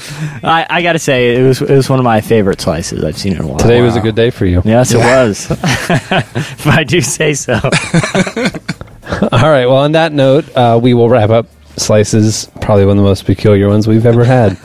[0.42, 3.18] I, I got to say, it was it was one of my favorite slices I've
[3.18, 3.58] seen in a while.
[3.58, 4.62] Today was a good day for you.
[4.64, 5.50] Yes, it was.
[5.50, 7.54] if I do say so.
[9.32, 9.66] All right.
[9.66, 12.50] Well, on that note, uh, we will wrap up slices.
[12.60, 14.56] Probably one of the most peculiar ones we've ever had.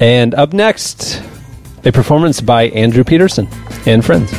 [0.00, 1.22] and up next,
[1.84, 3.48] a performance by Andrew Peterson
[3.86, 4.32] and friends.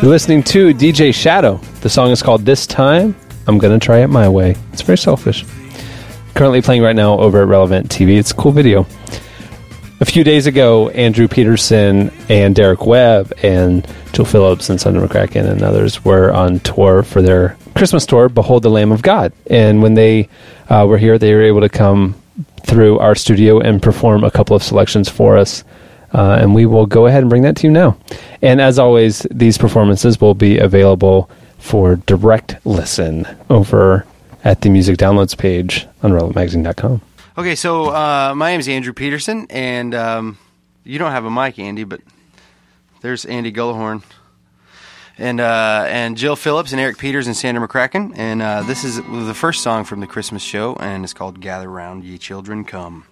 [0.00, 1.56] You're listening to DJ Shadow.
[1.80, 3.16] The song is called This Time.
[3.48, 4.54] I'm to try it my way.
[4.72, 5.44] It's very selfish.
[6.34, 8.16] currently playing right now over at Relevant TV.
[8.16, 8.86] It's a cool video.
[9.98, 15.50] A few days ago, Andrew Peterson and Derek Webb and Jill Phillips and Sandra McCracken
[15.50, 19.32] and others were on tour for their Christmas tour, Behold the Lamb of God.
[19.50, 20.28] And when they
[20.68, 22.14] uh, were here, they were able to come
[22.62, 25.64] through our studio and perform a couple of selections for us.
[26.12, 27.96] Uh, and we will go ahead and bring that to you now.
[28.40, 34.06] And as always, these performances will be available for direct listen over
[34.44, 37.02] at the music downloads page on relevantmagazine.com.
[37.36, 40.38] Okay, so uh, my name is Andrew Peterson, and um,
[40.84, 42.00] you don't have a mic, Andy, but
[43.00, 44.02] there's Andy Gullahorn,
[45.18, 48.96] and uh, and Jill Phillips, and Eric Peters, and Sandra McCracken, and uh, this is
[48.96, 53.04] the first song from the Christmas show, and it's called "Gather Round, Ye Children, Come."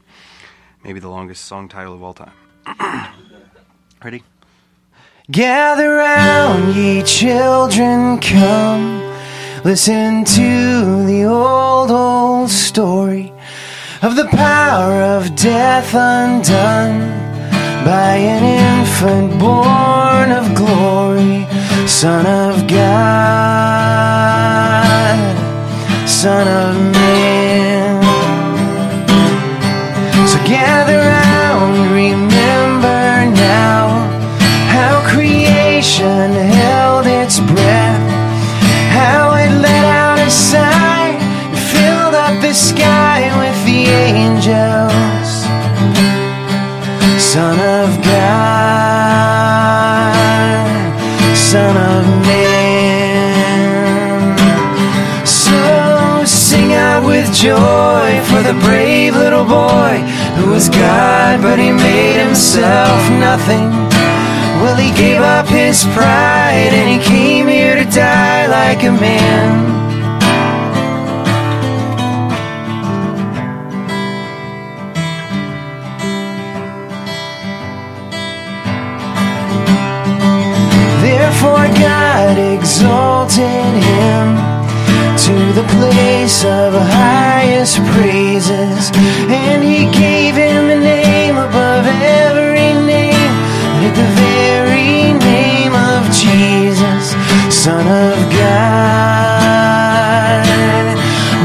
[0.82, 2.32] Maybe the longest song title of all time.
[4.04, 4.22] Ready?
[5.30, 9.02] Gather round, ye children, come.
[9.64, 13.32] Listen to the old, old story
[14.02, 17.00] of the power of death undone
[17.84, 21.46] by an infant born of glory,
[21.86, 22.86] Son of God,
[26.08, 28.02] Son of Man.
[30.28, 32.35] So gather round, remember
[33.36, 34.10] now.
[34.74, 38.06] How creation held its breath,
[38.92, 41.16] how it let out a sigh.
[41.52, 45.46] And filled up the sky with the angels.
[47.18, 49.26] Son of God,
[51.36, 53.06] Son of Man.
[55.26, 60.02] So sing out with joy for the brave little boy
[60.36, 63.70] who was God, but he made himself nothing.
[64.60, 69.76] Well, he gave up his pride and he came here to die like a man.
[81.02, 84.45] Therefore, God exalted him
[85.16, 88.90] to the place of highest praises,
[89.30, 93.32] and he gave him a name above every name,
[93.80, 97.16] at the very name of Jesus,
[97.48, 99.16] Son of God.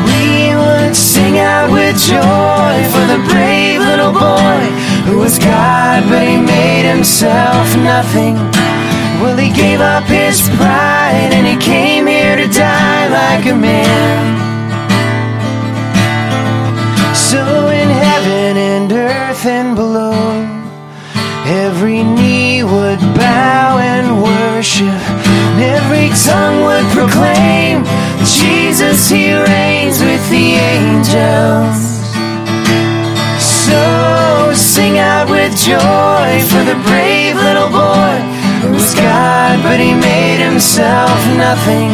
[0.03, 4.67] We would sing out with joy for the brave little boy
[5.07, 8.35] who was God, but he made himself nothing.
[9.21, 14.21] Well, he gave up his pride and he came here to die like a man.
[17.13, 20.17] So in heaven and earth and below,
[21.45, 27.85] every knee would bow and worship, and every tongue would proclaim
[28.25, 31.79] Jesus, he reigns with the angels.
[33.39, 37.80] So sing out with joy for the brave little boy
[38.93, 41.91] God, but he made himself nothing.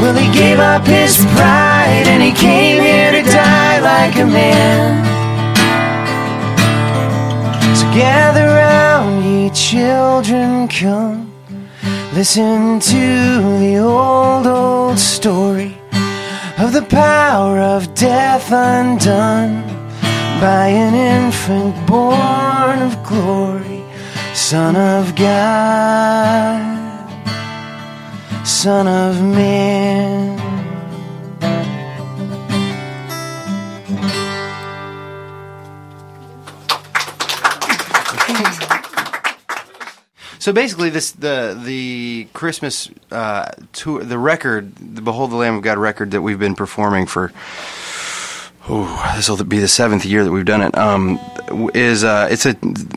[0.00, 5.04] Well, he gave up his pride and he came here to die like a man.
[7.76, 11.32] So gather round, ye children, come.
[12.12, 15.76] Listen to the old, old story
[16.58, 19.62] of the power of death undone
[20.40, 23.75] by an infant born of glory,
[24.48, 26.56] Son of God,
[28.46, 30.38] Son of Man.
[40.38, 45.62] So basically, this the the Christmas uh, tour, the record, the Behold the Lamb of
[45.62, 47.32] God record that we've been performing for.
[48.68, 50.78] Oh, this will be the seventh year that we've done it.
[50.78, 51.18] Um,
[51.74, 52.56] is uh, it's a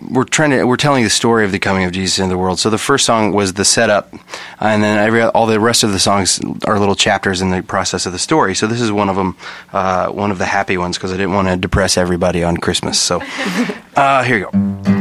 [0.09, 2.59] we're trying to we're telling the story of the coming of Jesus into the world.
[2.59, 4.13] So the first song was the setup,
[4.59, 8.05] and then every all the rest of the songs are little chapters in the process
[8.05, 8.55] of the story.
[8.55, 9.37] So this is one of them,
[9.73, 12.99] uh, one of the happy ones because I didn't want to depress everybody on Christmas.
[12.99, 13.21] So
[13.95, 14.98] uh, here you go.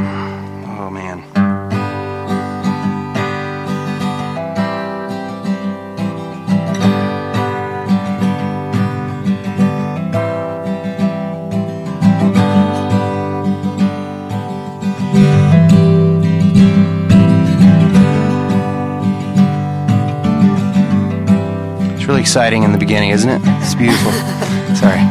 [22.39, 23.41] Exciting in the beginning, isn't it?
[23.61, 24.13] It's beautiful.
[24.77, 25.03] Sorry.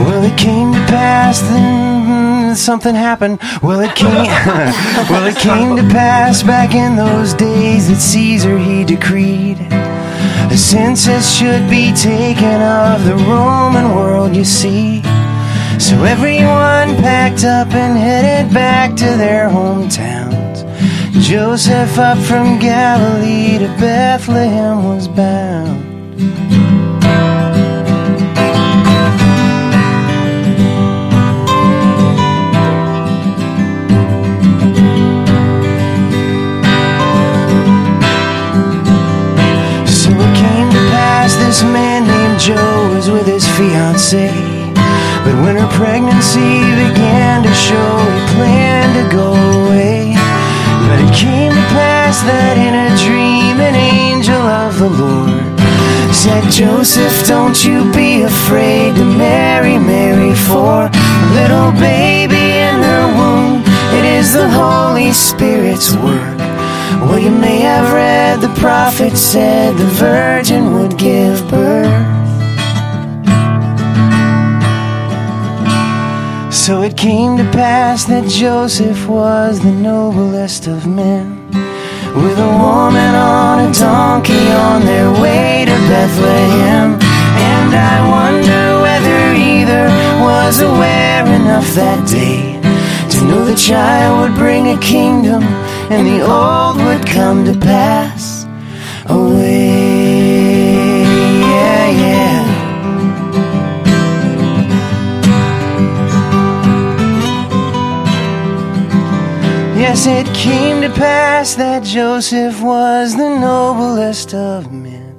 [0.00, 3.38] Well, it came to pass, then something happened.
[3.62, 4.08] Well, it came.
[5.10, 9.58] well, it came to pass back in those days that Caesar he decreed
[10.50, 15.02] a census should be taken of the Roman world, you see.
[15.78, 20.64] So everyone packed up and headed back to their hometowns.
[21.20, 25.87] Joseph up from Galilee to Bethlehem was bound.
[41.48, 44.28] This man named Joe was with his fiancée.
[45.24, 50.12] But when her pregnancy began to show, he planned to go away.
[50.84, 55.58] But it came to pass that in a dream, an angel of the Lord
[56.12, 60.90] said, Joseph, don't you be afraid to marry Mary, for
[61.32, 63.62] little baby in her womb.
[63.96, 66.37] It is the Holy Spirit's work.
[67.00, 72.18] Well, you may have read the prophet said the virgin would give birth.
[76.52, 81.48] So it came to pass that Joseph was the noblest of men.
[82.14, 86.98] With a woman on a donkey on their way to Bethlehem.
[87.00, 89.84] And I wonder whether either
[90.20, 92.58] was aware enough that day
[93.12, 95.42] to know the child would bring a kingdom
[95.90, 98.44] and the old would come to pass
[99.06, 100.28] away.
[101.40, 102.58] Yeah, yeah.
[109.78, 115.16] Yes, it came to pass that Joseph was the noblest of men,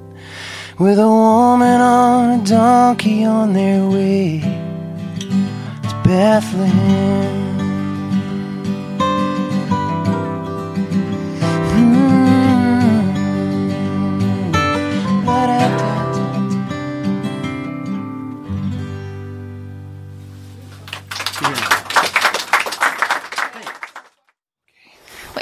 [0.78, 4.40] with a woman on a donkey on their way
[5.18, 7.39] to Bethlehem.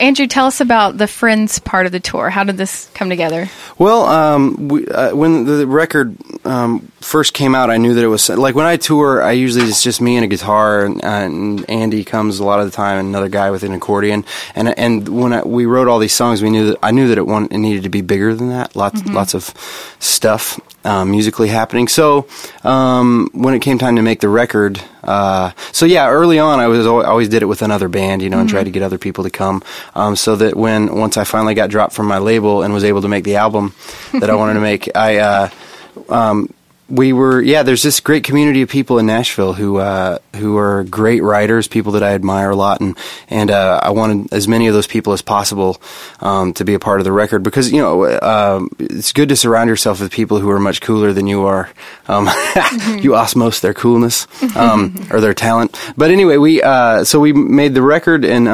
[0.08, 2.30] Andrew, tell us about the Friends part of the tour.
[2.30, 3.50] How did this come together?
[3.76, 6.16] Well, um, we, uh, when the record
[6.46, 9.22] um, first came out, I knew that it was like when I tour.
[9.22, 12.64] I usually it's just me and a guitar, and, and Andy comes a lot of
[12.64, 14.24] the time, and another guy with an accordion.
[14.54, 17.18] And and when I, we wrote all these songs, we knew that I knew that
[17.18, 18.74] it, wanted, it needed to be bigger than that.
[18.74, 19.52] Lots lots of
[19.98, 21.86] stuff um, musically happening.
[21.88, 22.26] So
[22.64, 26.66] um, when it came time to make the record, uh, so yeah, early on I
[26.66, 28.98] was al- always did it with another band, you know, and tried to get other
[28.98, 29.62] people to come,
[29.98, 33.02] um, so that when once I finally got dropped from my label and was able
[33.02, 33.74] to make the album
[34.12, 35.18] that I wanted to make, I.
[35.18, 35.50] Uh,
[36.08, 36.54] um,
[36.90, 37.64] we were yeah.
[37.64, 41.92] There's this great community of people in Nashville who uh, who are great writers, people
[41.92, 42.96] that I admire a lot, and
[43.28, 45.82] and uh, I wanted as many of those people as possible
[46.20, 49.36] um, to be a part of the record because you know um it's good to
[49.36, 51.68] surround yourself with people who are much cooler than you are.
[52.06, 52.24] Um,
[53.02, 55.78] you osmose their coolness um, or their talent.
[55.96, 58.48] But anyway, we uh, so we made the record and.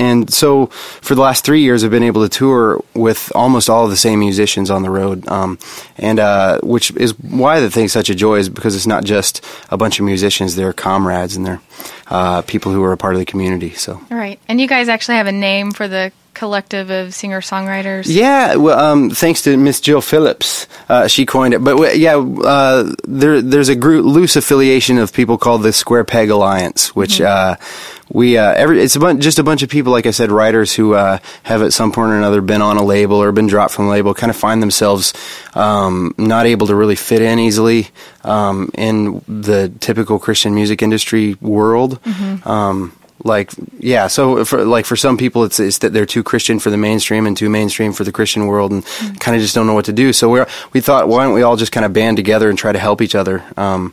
[0.00, 0.66] And so,
[1.02, 3.96] for the last three years, I've been able to tour with almost all of the
[3.96, 5.58] same musicians on the road, um,
[5.98, 9.44] and uh, which is why the thing's such a joy is because it's not just
[9.68, 11.60] a bunch of musicians; they're comrades and they're
[12.08, 13.70] uh, people who are a part of the community.
[13.74, 14.40] So, All right.
[14.48, 18.04] And you guys actually have a name for the collective of singer songwriters.
[18.08, 21.62] yeah, well, um, thanks to Miss Jill Phillips, uh, she coined it.
[21.62, 26.04] But w- yeah, uh, there, there's a group, loose affiliation of people called the Square
[26.04, 27.56] Peg Alliance, which uh,
[28.10, 30.74] we uh, every it's a bun- just a bunch of people, like I said, writers
[30.74, 33.74] who uh, have at some point or another been on a label or been dropped
[33.74, 35.14] from a label, kind of find themselves
[35.54, 37.88] um, not able to really fit in easily
[38.24, 42.00] um, in the typical Christian music industry world.
[42.46, 46.58] Um, like yeah so for like for some people it's, it's that they're too christian
[46.58, 48.82] for the mainstream and too mainstream for the christian world and
[49.20, 50.12] kind of just don't know what to do.
[50.12, 50.40] So we
[50.72, 53.02] we thought why don't we all just kind of band together and try to help
[53.02, 53.44] each other?
[53.56, 53.92] Um,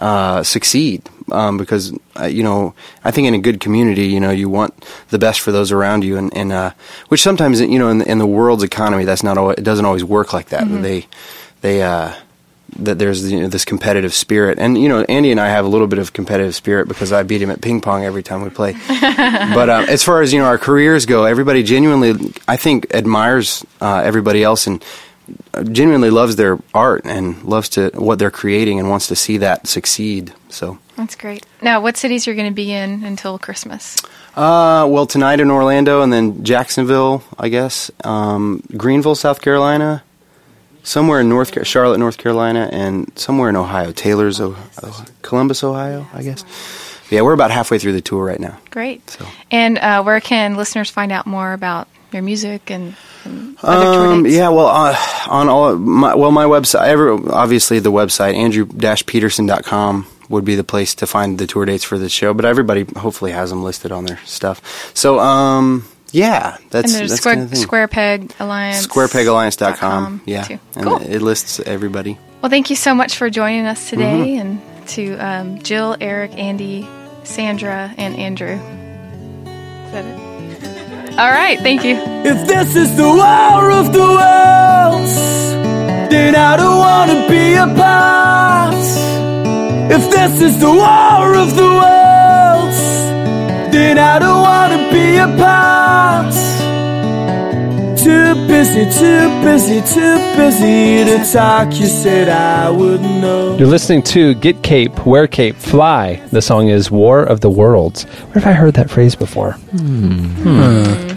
[0.00, 1.08] uh, succeed.
[1.30, 4.74] Um, because uh, you know I think in a good community you know you want
[5.10, 6.16] the best for those around you.
[6.16, 6.72] And, and uh,
[7.06, 9.84] which sometimes you know in the, in the world's economy that's not always, it doesn't
[9.84, 10.66] always work like that.
[10.82, 11.06] They
[11.60, 12.14] they uh,
[12.78, 14.58] that there's you know, this competitive spirit.
[14.58, 17.22] And you know Andy and I have a little bit of competitive spirit because I
[17.22, 18.74] beat him at ping pong every time we play.
[19.50, 22.14] But uh, as far as you know our careers go everybody genuinely
[22.48, 24.66] I think admires uh, everybody else.
[24.66, 24.84] And
[25.72, 29.66] genuinely loves their art and loves to what they're creating and wants to see that
[29.66, 30.32] succeed.
[30.48, 31.44] So, That's great.
[31.62, 33.96] Now, what cities you're going to be in until Christmas?
[34.36, 40.02] uh, well, tonight in Orlando and then Jacksonville, I guess, um, Greenville, South Carolina,
[40.82, 45.62] somewhere in North Car- Charlotte, North Carolina, and somewhere in Ohio, Taylor's, o- uh, Columbus,
[45.64, 46.44] Ohio, I guess.
[47.10, 48.56] Yeah, we're about halfway through the tour right now.
[48.70, 49.08] Great.
[49.10, 49.26] So.
[49.50, 52.94] And uh, where can listeners find out more about your music and,
[53.24, 54.96] and Um, yeah, well, uh,
[55.28, 60.94] on all my, well, my website, every, obviously the website andrew-peterson.com would be the place
[60.96, 62.32] to find the tour dates for this show.
[62.34, 64.92] But everybody hopefully has them listed on their stuff.
[64.94, 67.60] So, um, yeah, that's and there's that's Square, kind of thing.
[67.60, 68.86] Square Peg Alliance.
[68.86, 70.22] SquarePegAlliance.com.
[70.26, 70.58] Yeah, too.
[70.76, 70.96] and Cool.
[71.02, 72.18] it, it lists everybody.
[72.42, 74.40] Well, thank you so much for joining us today, Mm-hmm.
[74.40, 76.88] and to um, Jill, Eric, Andy,
[77.24, 78.54] Sandra, and Andrew.
[79.86, 80.29] Is that it?
[81.20, 81.96] All right, thank you.
[82.24, 85.14] If this is the war of the worlds,
[86.08, 88.74] then I don't wanna be a part.
[89.96, 92.80] If this is the war of the worlds,
[93.70, 96.49] then I don't wanna be a part.
[98.02, 101.74] Too busy, too busy, too busy to talk.
[101.78, 103.58] You said I wouldn't know.
[103.58, 106.14] You're listening to Get Cape, Wear Cape, Fly.
[106.30, 108.04] The song is War of the Worlds.
[108.04, 109.56] Where have I heard that phrase before?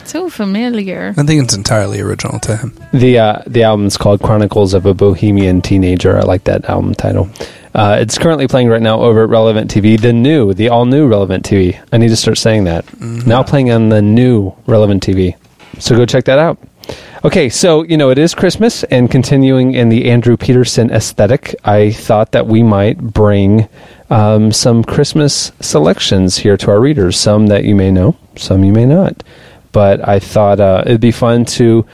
[0.06, 1.14] So familiar.
[1.18, 2.78] I think it's entirely original to him.
[2.94, 6.18] The uh, the album's called Chronicles of a Bohemian Teenager.
[6.18, 7.30] I like that album title.
[7.74, 11.08] Uh, it's currently playing right now over at Relevant TV, the new, the all new
[11.08, 11.80] Relevant TV.
[11.94, 12.86] I need to start saying that.
[13.00, 15.36] Now playing on the new Relevant TV.
[15.80, 16.60] So go check that out.
[17.26, 21.94] Okay, so you know it is Christmas, and continuing in the Andrew Peterson aesthetic, I
[21.94, 23.70] thought that we might bring
[24.10, 27.18] um, some Christmas selections here to our readers.
[27.18, 29.24] Some that you may know, some you may not.
[29.72, 31.86] But I thought uh, it'd be fun to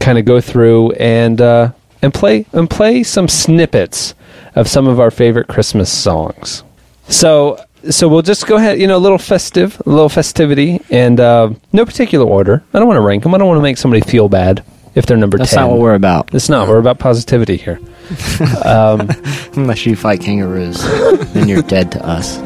[0.00, 1.70] kind of go through and uh,
[2.02, 4.16] and play and play some snippets
[4.56, 6.64] of some of our favorite Christmas songs.
[7.06, 11.20] So so we'll just go ahead, you know, a little festive, a little festivity, and
[11.20, 12.64] uh, no particular order.
[12.74, 13.32] I don't want to rank them.
[13.32, 14.64] I don't want to make somebody feel bad
[14.94, 15.60] if they're number That's ten.
[15.62, 16.34] not what we're about.
[16.34, 16.68] It's not.
[16.68, 17.80] We're about positivity here.
[18.64, 20.82] Unless you fight kangaroos,
[21.32, 22.38] then you're dead to us.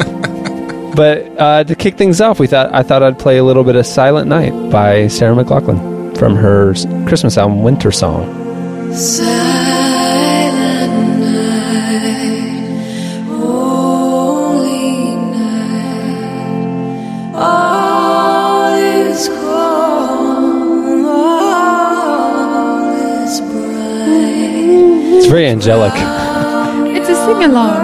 [0.97, 3.77] But uh, to kick things off, we thought I thought I'd play a little bit
[3.77, 6.73] of "Silent Night" by Sarah McLachlan from her
[7.07, 8.25] Christmas album "Winter Song."
[8.95, 9.66] Silent
[25.27, 25.91] It's very angelic.
[26.97, 27.75] It's a sing along.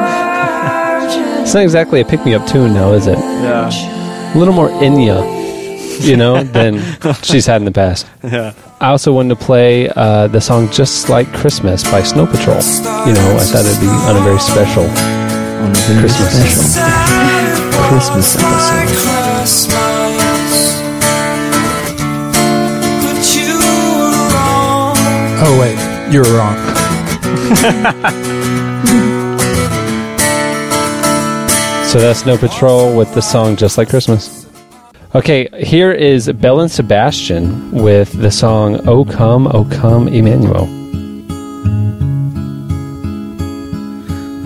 [1.42, 3.18] It's not exactly a pick me up tune, now, is it?
[3.18, 4.32] Yeah.
[4.32, 5.24] A little more Enya,
[6.06, 6.80] you know, than
[7.24, 8.06] she's had in the past.
[8.22, 8.52] Yeah.
[8.80, 12.62] I also wanted to play uh, the song "Just Like Christmas" by Snow Patrol.
[13.08, 16.82] You know, I thought it'd be on a very special On the Christmas special
[17.88, 19.82] Christmas episode.
[25.44, 26.71] Oh wait, you were wrong.
[31.92, 34.48] So that's No Patrol with the song Just Like Christmas.
[35.14, 40.66] Okay, here is Belle and Sebastian with the song O Come, O Come, Emmanuel.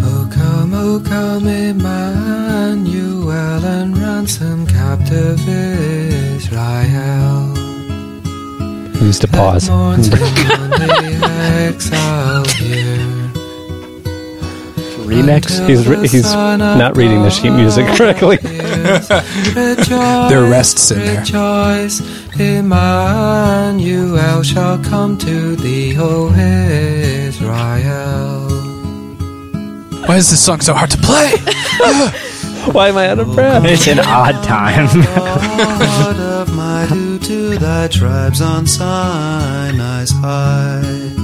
[0.02, 3.30] Oh come, oh come, Emmanuel,
[3.64, 7.45] and ransom captive Israel.
[9.06, 9.70] He to pause.
[9.70, 12.96] Mourns him on the exile here.
[15.06, 15.64] Remix?
[15.68, 18.36] He's, re- he's not reading the sheet music correctly.
[18.38, 18.94] there
[20.42, 21.20] are rests in there.
[21.20, 22.00] Rejoice,
[22.36, 28.48] Emmanuel shall come to thee, O Israel.
[30.08, 31.32] Why is this song so hard to play?
[32.72, 33.64] Why am I out of breath?
[33.64, 34.86] It's an odd time.
[35.02, 41.16] God of my due to thy tribes on Sinai's height.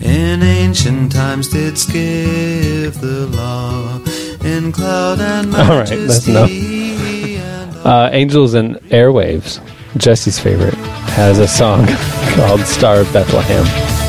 [0.00, 3.98] In ancient times didst give the law
[4.44, 6.50] in cloud and All right, that's enough.
[6.50, 7.38] majesty
[7.84, 9.60] Uh, Angels and Airwaves,
[9.96, 10.74] Jesse's favorite,
[11.14, 11.86] has a song
[12.34, 13.99] called Star of Bethlehem.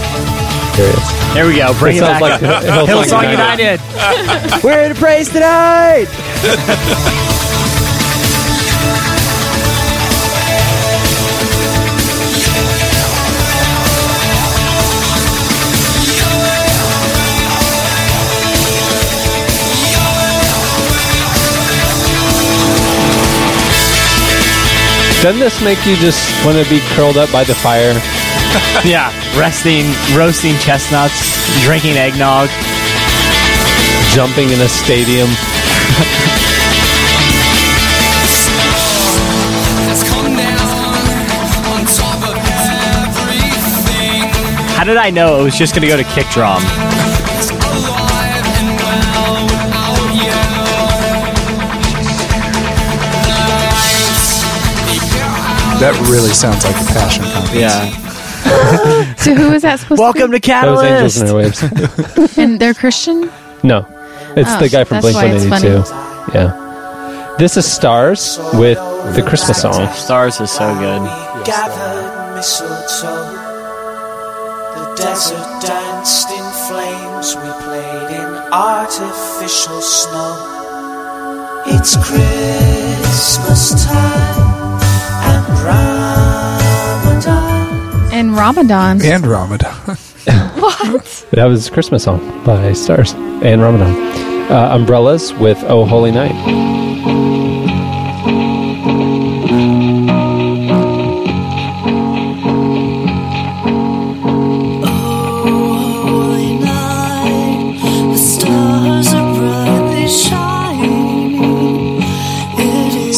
[0.82, 0.94] Here.
[1.36, 1.78] There we go.
[1.78, 2.64] Bring it, It back like up.
[2.64, 3.80] Hillsong Hillsong United.
[3.80, 4.64] United.
[4.64, 6.08] We're in a praise tonight.
[25.22, 27.94] Doesn't this make you just want to be curled up by the fire?
[28.84, 29.12] yeah.
[29.40, 29.86] Resting,
[30.16, 32.50] roasting chestnuts, drinking eggnog.
[34.14, 35.30] Jumping in a stadium?
[44.76, 46.62] How did I know it was just going to go to kick drum?
[55.80, 57.60] That really sounds like a passion conference.
[57.60, 58.11] Yeah.
[59.18, 60.02] So who is that supposed to be?
[60.02, 61.64] Welcome to That was Angels Catalyst.
[61.64, 62.36] and Airwaves.
[62.36, 62.42] to?
[62.42, 63.30] And they're Christian?
[63.64, 63.86] no,
[64.36, 66.34] it's Oh, the guy from that's Blink why it's 182.
[66.34, 67.36] Yeah.
[67.38, 68.78] This is Stars with
[69.16, 69.88] the Christmas song.
[69.94, 71.02] Stars is so good.
[71.46, 73.38] gathered mistletoe.
[74.76, 77.36] The desert danced in flames.
[77.36, 81.64] We played in artificial snow.
[81.68, 84.41] It's Christmas time
[88.32, 89.02] And Ramadan.
[89.04, 89.76] And Ramadan.
[90.26, 91.26] What?
[91.32, 93.92] That was Christmas song by Stars and Ramadan.
[94.50, 96.81] Uh, umbrellas with Oh Holy Night.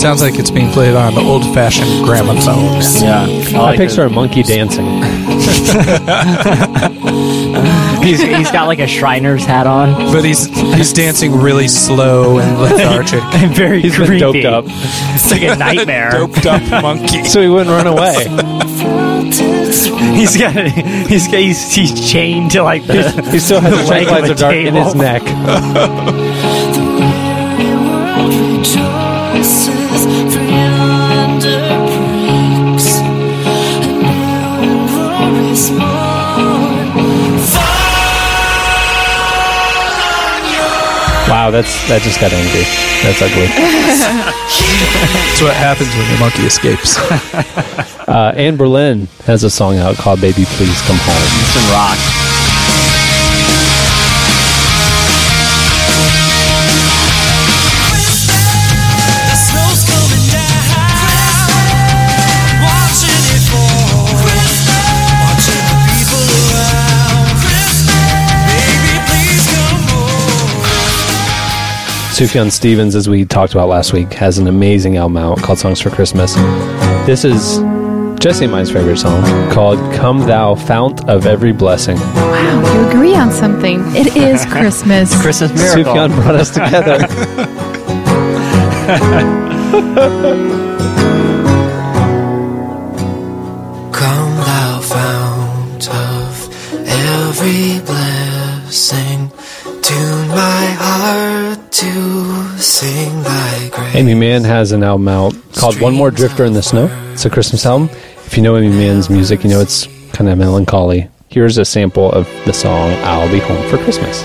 [0.04, 2.82] Sounds like it's being played on an old fashioned gramophone.
[3.01, 3.26] Yeah.
[3.58, 4.86] I picture a monkey dancing.
[8.04, 9.93] He's, he's got like a Shriner's hat on.
[10.12, 13.22] But he's he's dancing really slow and lethargic.
[13.34, 14.41] And very He's been creepy.
[14.41, 14.66] doped up.
[14.68, 16.12] It's like a nightmare.
[16.12, 17.24] Doped up monkey.
[17.24, 18.26] So he wouldn't run away.
[20.18, 20.54] he's got
[21.08, 24.34] he's got, he's, he's chained to like the He still has the leg of tranquilizer
[24.34, 25.22] a dart in his neck.
[41.44, 42.64] Wow, that's that just got angry.
[43.04, 43.52] That's ugly.
[43.52, 46.96] That's what happens when the monkey escapes.
[48.04, 52.22] Uh, Anberlin has a song out called "Baby Please Come Home." Some rock.
[72.14, 75.82] Sufjan Stevens, as we talked about last week, has an amazing album out called "Songs
[75.82, 76.36] for Christmas."
[77.07, 77.57] This is
[78.20, 83.16] Jesse and mine's favorite song called "Come Thou Fount of Every Blessing." Wow, you agree
[83.16, 83.82] on something.
[83.95, 85.20] It is Christmas.
[85.20, 85.95] Christmas miracle.
[85.95, 86.99] Sufjan brought us together.
[102.84, 106.88] Aimee Mann has an album out called One More Drifter in the Snow.
[107.13, 107.89] It's a Christmas album.
[108.25, 111.07] If you know Aimee Mann's music, you know it's kind of melancholy.
[111.29, 114.23] Here's a sample of the song I'll Be Home for Christmas.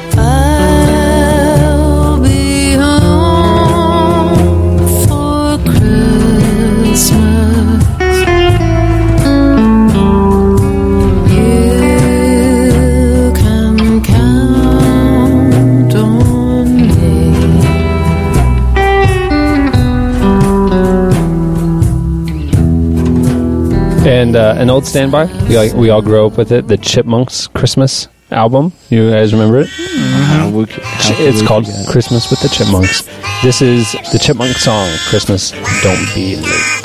[24.19, 27.47] And uh, an old standby, we, like, we all grew up with it, the Chipmunks
[27.47, 28.73] Christmas album.
[28.91, 29.69] You guys remember it?
[29.69, 31.87] How would- how could It's called forget?
[31.89, 33.03] Christmas with the Chipmunks.
[33.45, 35.53] This is the Chipmunk song, Christmas
[35.85, 36.85] Don't Be Late.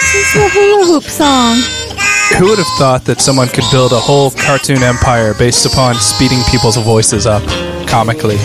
[0.00, 1.56] This is a hula hoop song.
[2.38, 6.40] Who would have thought that someone could build a whole cartoon empire based upon speeding
[6.50, 7.42] people's voices up
[7.88, 8.36] comically?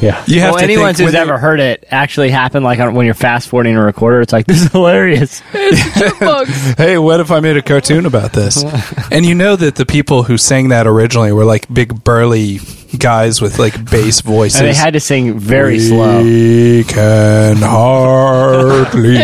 [0.00, 0.22] Yeah.
[0.26, 3.06] You have well, to anyone think who's ever heard it actually happen, like on, when
[3.06, 5.40] you're fast forwarding a recorder, it's like this is hilarious.
[5.50, 8.64] hey, what if I made a cartoon about this?
[9.10, 12.58] and you know that the people who sang that originally were like big burly
[12.98, 14.60] guys with like bass voices.
[14.60, 16.22] And they had to sing very we slow.
[16.84, 19.16] can hardly.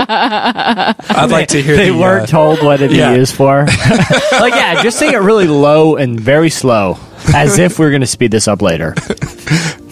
[0.00, 3.12] I'd like to hear They the, weren't uh, told what it'd yeah.
[3.12, 3.64] be used for.
[4.32, 6.98] like, yeah, just sing it really low and very slow,
[7.34, 8.94] as if we're going to speed this up later.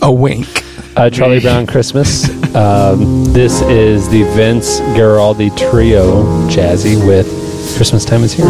[0.02, 0.46] a wink.
[0.96, 2.28] Uh, Charlie Brown Christmas.
[2.54, 7.26] Um, this is the Vince Guaraldi Trio Jazzy with
[7.76, 8.46] Christmas Time is Here.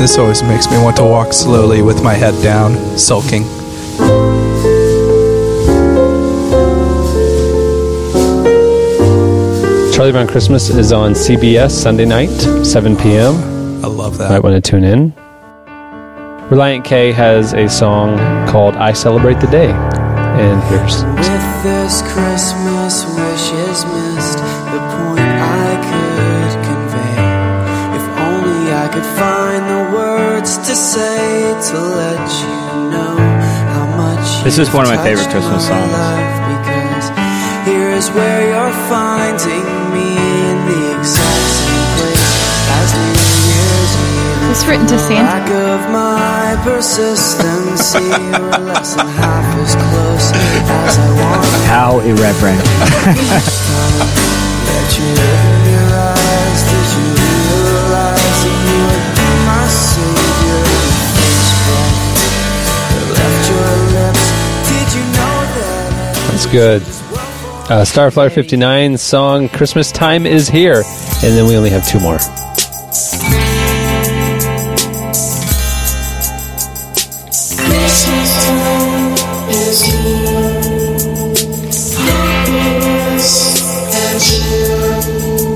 [0.00, 3.44] This always makes me want to walk slowly with my head down, sulking.
[9.92, 12.30] Charlie Brown Christmas is on CBS Sunday night,
[12.64, 13.34] 7 p.m.
[13.84, 14.30] I love that.
[14.30, 15.12] Might want to tune in.
[16.48, 18.16] Relient K has a song
[18.48, 19.70] called I Celebrate the Day.
[19.70, 24.38] And here's With this Christmas wishes missed
[24.72, 27.16] the point I could convey.
[27.98, 29.39] If only I could find the words
[30.70, 32.54] to say to let you
[32.94, 33.16] know
[33.74, 35.90] how much This is one of my favorite Christmas my songs.
[36.54, 37.06] because
[37.66, 42.22] here is where you're finding me in the exact same place
[42.78, 44.50] as New Year's Eve.
[44.54, 45.26] It's written to Santa.
[45.26, 47.98] Lack of my persistency,
[48.38, 50.30] we're less than half as close
[50.70, 51.50] as I want.
[51.66, 52.62] How irreverent.
[66.50, 66.82] Good.
[66.82, 70.82] Uh, Starflyer 59 song Christmas Time is Here.
[71.22, 72.18] And then we only have two more.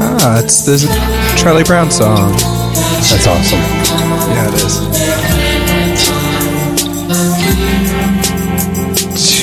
[0.01, 0.87] Ah, it's this
[1.41, 2.33] Charlie Brown song.
[2.33, 3.59] That's awesome.
[3.59, 5.04] Yeah, it is.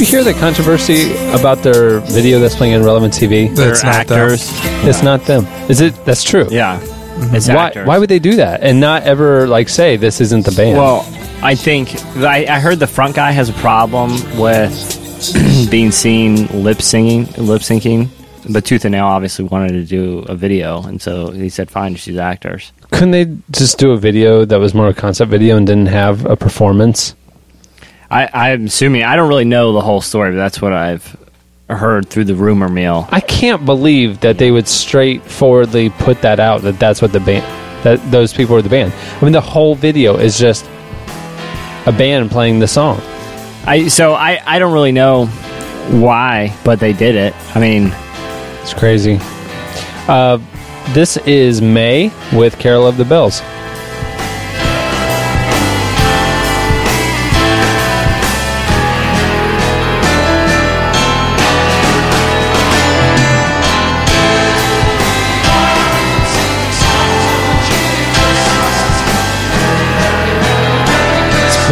[0.02, 3.56] You hear the controversy about their video that's playing on Relevant TV?
[3.56, 4.20] They're That's not them.
[4.20, 4.50] actors.
[4.84, 5.46] It's not them.
[5.70, 5.94] Is it?
[6.06, 6.48] That's true.
[6.50, 6.80] Yeah.
[6.80, 7.36] Mm-hmm.
[7.36, 7.88] It's Why, actors.
[7.88, 10.78] why would they do that and not ever like say this isn't the band?
[10.78, 11.02] Well,
[11.44, 14.72] I think I, I heard the front guy has a problem with
[15.70, 18.10] being seen lip singing, lip syncing.
[18.52, 21.94] But Tooth and Nail obviously wanted to do a video, and so he said, "Fine,
[21.94, 25.58] just use actors." couldn't they just do a video that was more a concept video
[25.58, 27.16] and didn't have a performance?
[28.12, 31.18] I, I'm assuming I don't really know the whole story, but that's what I've
[31.70, 33.08] heard through the rumor mill.
[33.10, 37.46] I can't believe that they would straightforwardly put that out that that's what the band
[37.86, 38.94] that those people were the band.
[38.94, 40.66] I mean, the whole video is just
[41.86, 43.00] a band playing the song.
[43.66, 45.28] I so I, I don't really know
[45.90, 47.34] why, but they did it.
[47.56, 47.92] I mean,
[48.62, 49.20] It's crazy.
[50.08, 50.38] Uh,
[50.90, 53.42] this is May with Carol of the Bells.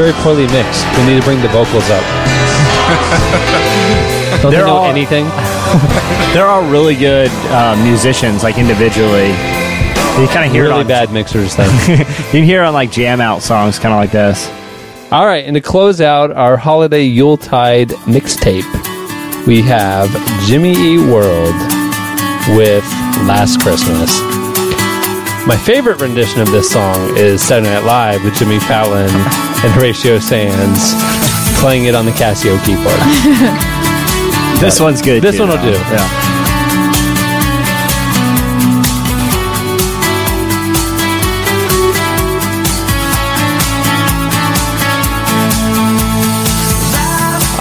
[0.10, 0.86] Very poorly mixed.
[0.98, 2.04] We need to bring the vocals up.
[4.42, 5.26] Don't they They're know all- anything?
[6.34, 9.30] they're all really good uh, musicians, like individually.
[10.20, 11.64] You kind of hear really it on bad mixers though.
[11.88, 14.50] You can hear it on like jam out songs, kind of like this.
[15.12, 18.66] All right, and to close out our holiday Yuletide mixtape,
[19.48, 20.10] we have
[20.46, 20.98] Jimmy E.
[20.98, 21.54] World
[22.56, 22.84] with
[23.28, 24.20] Last Christmas.
[25.50, 30.20] My favorite rendition of this song is Saturday Night Live with Jimmy Fallon and Horatio
[30.20, 30.94] Sanz
[31.60, 32.94] playing it on the Casio keyboard.
[34.60, 35.24] This one's good.
[35.24, 35.72] This too, one will though.
[35.72, 35.72] do.
[35.72, 36.30] Yeah.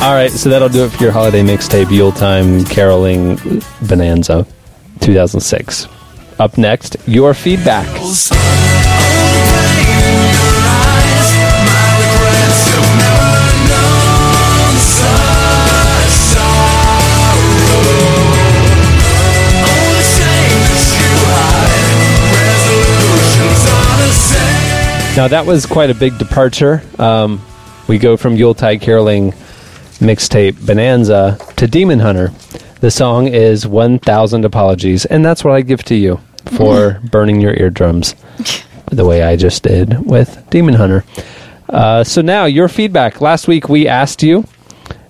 [0.03, 3.37] All right, so that'll do it for your holiday mixtape Yuletime Caroling
[3.81, 4.47] Bonanza
[5.01, 5.89] 2006.
[6.39, 7.85] Up next, your feedback.
[25.17, 26.81] Now that was quite a big departure.
[27.01, 27.45] Um,
[27.89, 29.33] we go from Yuletide caroling
[29.99, 32.31] mixtape Bonanza to Demon Hunter.
[32.79, 37.55] The song is 1000 Apologies, and that's what I give to you for burning your
[37.55, 38.15] eardrums
[38.91, 41.05] the way I just did with Demon Hunter.
[41.69, 43.21] Uh, so now, your feedback.
[43.21, 44.45] Last week we asked you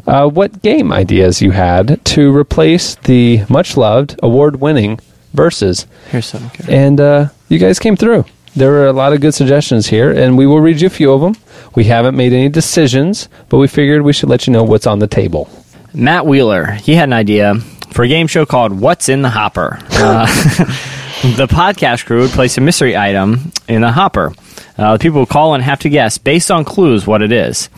[0.07, 4.99] uh, what game ideas you had to replace the much loved, award winning
[5.35, 5.87] verses.
[6.11, 6.51] Here's some.
[6.69, 8.25] And uh, you guys came through.
[8.57, 11.13] There were a lot of good suggestions here, and we will read you a few
[11.13, 11.37] of them.
[11.77, 14.99] We haven't made any decisions, but we figured we should let you know what's on
[14.99, 15.49] the table.
[15.95, 17.55] Matt Wheeler, he had an idea
[17.93, 19.79] for a game show called What's in the Hopper.
[20.01, 20.27] Uh,
[21.23, 24.33] the podcast crew would place a mystery item in a hopper.
[24.77, 27.69] Uh, the people would call and have to guess based on clues what it is.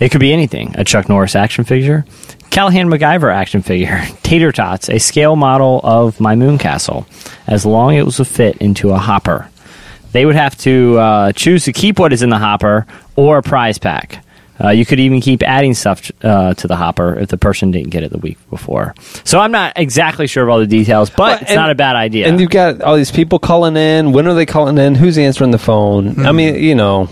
[0.00, 2.04] It could be anything a Chuck Norris action figure,
[2.50, 7.06] Callahan MacGyver action figure, Tater Tots, a scale model of my moon castle,
[7.46, 9.48] as long as it was a fit into a hopper.
[10.12, 13.42] They would have to uh, choose to keep what is in the hopper or a
[13.42, 14.24] prize pack.
[14.62, 17.90] Uh, you could even keep adding stuff uh, to the hopper if the person didn't
[17.90, 18.94] get it the week before.
[19.24, 21.74] So I'm not exactly sure of all the details, but Well, it's and- not a
[21.74, 22.28] bad idea.
[22.28, 24.12] And you've got all these people calling in.
[24.12, 24.94] When are they calling in?
[24.94, 26.26] Who's answering the phone?
[26.26, 27.08] I mean, you know,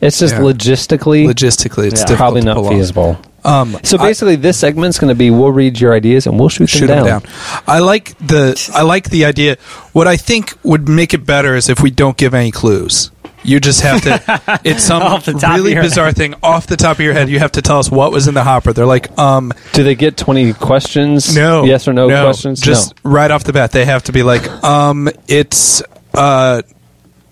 [0.00, 0.34] it's just.
[0.34, 0.40] Yeah.
[0.40, 2.16] logistically, Logistically, it's Yeah.
[2.16, 3.16] probably not feasible.
[3.44, 6.48] Um, So I- basically, this segment's going to be we'll read your ideas and we'll
[6.48, 7.20] shoot, shoot them, them down.
[7.22, 7.30] down.
[7.68, 9.56] I like the I like the idea.
[9.92, 13.10] What I think would make it better is if we don't give any clues.
[13.42, 14.60] You just have to.
[14.64, 17.12] It's some Off the top of really your bizarre thing off the top of your
[17.12, 17.28] head.
[17.28, 18.72] You have to tell us what was in the hopper.
[18.72, 21.34] They're like, um, Do they get 20 questions?
[21.34, 22.60] no, Yes or no, questions?
[22.60, 23.10] Just no.
[23.12, 25.82] right off the bat, they have to be like, um, it's
[26.14, 26.62] uh,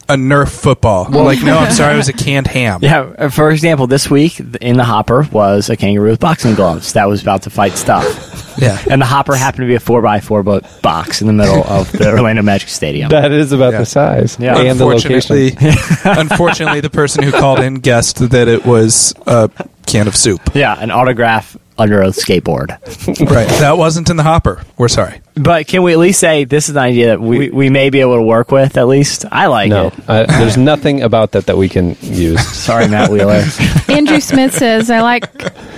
[0.09, 1.09] a Nerf football.
[1.11, 2.81] Well, like, no, I'm sorry, it was a canned ham.
[2.83, 7.07] Yeah, for example, this week in the hopper was a kangaroo with boxing gloves that
[7.09, 8.55] was about to fight stuff.
[8.59, 8.81] Yeah.
[8.89, 12.11] And the hopper happened to be a 4x4 bo- box in the middle of the
[12.13, 13.11] Orlando Magic Stadium.
[13.11, 13.79] That is about Yeah.
[13.81, 14.57] the size Yeah.
[14.59, 15.79] and the unfortunately, location.
[16.05, 19.51] unfortunately, the person who called in guessed that it was a
[19.87, 20.41] can of soup.
[20.55, 22.71] yeah, an autograph under a skateboard.
[23.31, 23.49] Right.
[23.61, 24.63] That wasn't in the hopper.
[24.79, 25.21] We're sorry.
[25.35, 28.01] But can we at least say this is an idea that we, we may be
[28.01, 29.25] able to work with at least?
[29.31, 29.95] I like No, it.
[30.09, 32.45] uh, there's nothing about that that we can use.
[32.53, 33.45] Sorry, Matt Wheeler.
[33.89, 35.25] Andrew Smith says, "I like,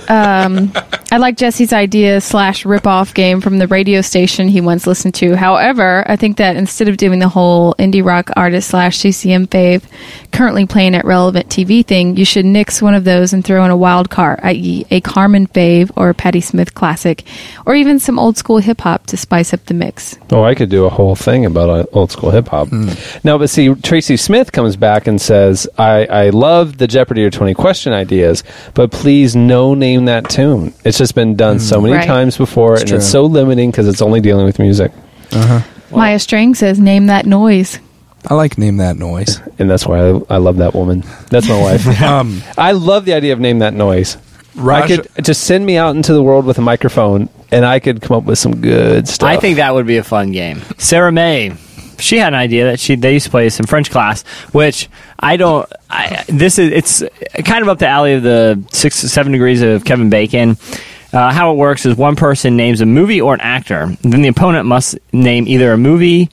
[0.09, 0.73] um,
[1.11, 5.37] I like Jesse's idea slash rip-off game from the radio station he once listened to.
[5.37, 9.85] However, I think that instead of doing the whole indie rock artist slash CCM fave
[10.33, 13.71] currently playing at relevant TV thing, you should nix one of those and throw in
[13.71, 17.25] a wild card, i.e., a Carmen fave or a Patti Smith classic,
[17.65, 20.19] or even some old school hip hop to spice up the mix.
[20.31, 22.69] Oh, I could do a whole thing about uh, old school hip hop.
[23.25, 27.31] No, but see, Tracy Smith comes back and says, I, I love the Jeopardy or
[27.31, 28.45] 20 question ideas,
[28.75, 30.73] but please no name that tune.
[30.85, 32.07] It's just been done so many Right.
[32.07, 32.97] times before, and true.
[32.99, 34.93] it's so limiting because it's only dealing with music.
[35.91, 37.79] Maya String says, "Name that noise."
[38.29, 39.41] I like name that noise.
[39.61, 41.03] And that's why I, I love that woman.
[41.31, 41.85] That's my wife.
[42.03, 44.17] Um, I love the idea of name that noise.
[44.57, 47.79] I Raj, could just send me out into the world with a microphone, and I
[47.81, 49.29] could come up with some good stuff.
[49.29, 50.63] I think that would be a fun game.
[50.79, 51.53] Sarah May,
[51.99, 54.23] she had an idea that she they used to play in French class,
[54.53, 54.89] which
[55.19, 55.71] I don't.
[55.91, 59.85] I, this is it's kind of up the alley of the six seven degrees of
[59.85, 60.57] Kevin Bacon.
[61.13, 64.29] Uh, how it works is one person names a movie or an actor, then the
[64.29, 66.29] opponent must name either a movie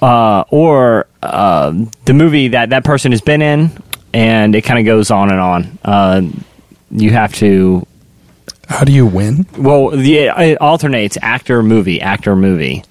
[0.00, 1.72] uh, or uh,
[2.06, 3.70] the movie that that person has been in,
[4.14, 5.78] and it kind of goes on and on.
[5.84, 6.22] Uh,
[6.90, 7.86] you have to
[8.68, 9.46] how do you win?
[9.58, 12.82] well, the, it alternates actor movie actor movie.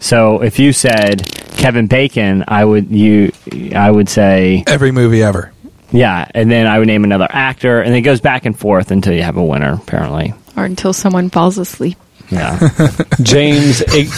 [0.00, 1.26] So if you said
[1.56, 3.32] Kevin Bacon, I would you
[3.74, 5.52] I would say Every movie ever.
[5.92, 9.12] yeah, and then I would name another actor, and it goes back and forth until
[9.12, 9.74] you have a winner.
[9.74, 11.96] Apparently, Or until someone falls asleep.
[12.30, 12.58] yeah.
[13.22, 14.08] James Ig-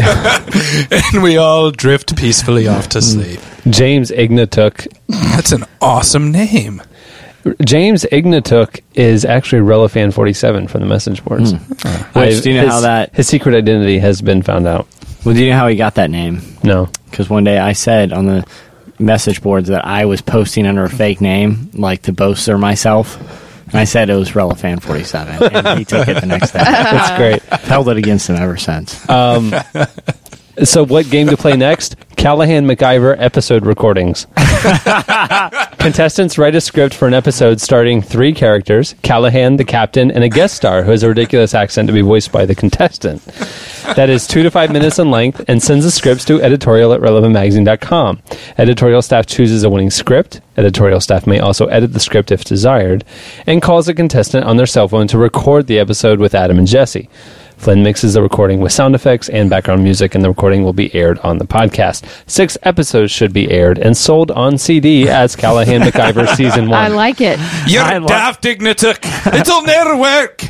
[1.14, 3.40] And we all drift peacefully off to sleep.
[3.68, 4.88] James Ignatuk.
[5.08, 6.82] That's an awesome name.
[7.64, 11.52] James Ignatuk is actually Relafan 47 from the message boards.
[11.52, 11.72] Hmm.
[11.88, 12.18] Hmm.
[12.18, 13.14] Which, do you know his, how that?
[13.14, 14.86] His secret identity has been found out.
[15.24, 16.40] Well, do you know how he got that name?
[16.62, 16.88] No.
[17.10, 18.46] Because one day I said on the
[18.98, 23.18] message boards that I was posting under a fake name, like to bolster myself.
[23.66, 26.58] And I said it was Relafan 47, and he took it the next day.
[26.64, 27.42] That's great.
[27.60, 29.08] Held it against him ever since.
[29.08, 29.54] Um,
[30.64, 31.94] so, what game to play next?
[32.16, 34.26] Callahan MacGyver episode recordings.
[35.80, 40.28] Contestants write a script for an episode starting three characters Callahan, the captain, and a
[40.28, 43.24] guest star who has a ridiculous accent to be voiced by the contestant.
[43.96, 47.00] That is two to five minutes in length and sends the scripts to editorial at
[47.00, 48.20] relevantmagazine.com.
[48.58, 50.42] Editorial staff chooses a winning script.
[50.58, 53.02] Editorial staff may also edit the script if desired
[53.46, 56.66] and calls a contestant on their cell phone to record the episode with Adam and
[56.66, 57.08] Jesse.
[57.60, 60.94] Flynn mixes the recording with sound effects and background music, and the recording will be
[60.94, 62.04] aired on the podcast.
[62.26, 66.72] Six episodes should be aired and sold on CD as Callahan MacGyver Season 1.
[66.72, 67.38] I like it.
[67.66, 69.38] You're I love- daft, Ignatuk.
[69.38, 70.42] It'll never work.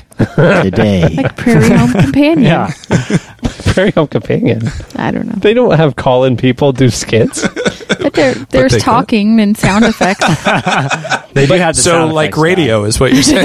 [0.62, 1.08] Today.
[1.20, 2.44] Like Prairie Home Companion.
[2.44, 2.72] Yeah.
[3.74, 4.62] Very Home Companion.
[4.96, 5.34] I don't know.
[5.36, 7.46] They don't have call in people do skits.
[8.00, 8.84] But there, there's they could.
[8.84, 10.24] talking and sound effects.
[11.32, 13.44] They do have the So, sound like effects radio is what you're saying.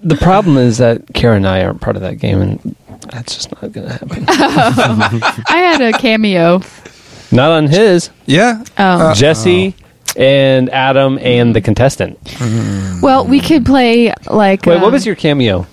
[0.00, 2.74] the problem is that Kara and I aren't part of that game, and
[3.12, 4.24] that's just not going to happen.
[4.28, 6.62] I had a cameo.
[7.30, 8.10] not on his.
[8.26, 8.64] yeah.
[8.76, 8.82] Oh.
[9.10, 9.79] Uh, Jesse oh.
[10.16, 12.18] And Adam and the contestant.
[13.02, 14.66] well, we could play like.
[14.66, 15.66] Wait, um, what was your cameo?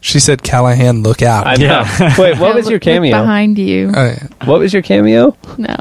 [0.00, 1.46] She said, Callahan, look out.
[1.46, 1.82] I know.
[2.18, 3.10] Wait, what was look- your look cameo?
[3.18, 3.90] behind you?
[3.96, 4.26] Oh, yeah.
[4.44, 5.34] What was your cameo?
[5.56, 5.74] No.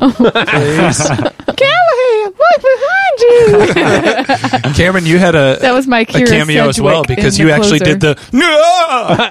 [1.53, 4.73] Callahan, look behind you.
[4.75, 7.47] Cameron, you had a, That was my a Kyra cameo as well Sedgwick because you
[7.47, 7.97] The actually Closer.
[7.97, 8.29] did the.
[8.31, 8.45] No!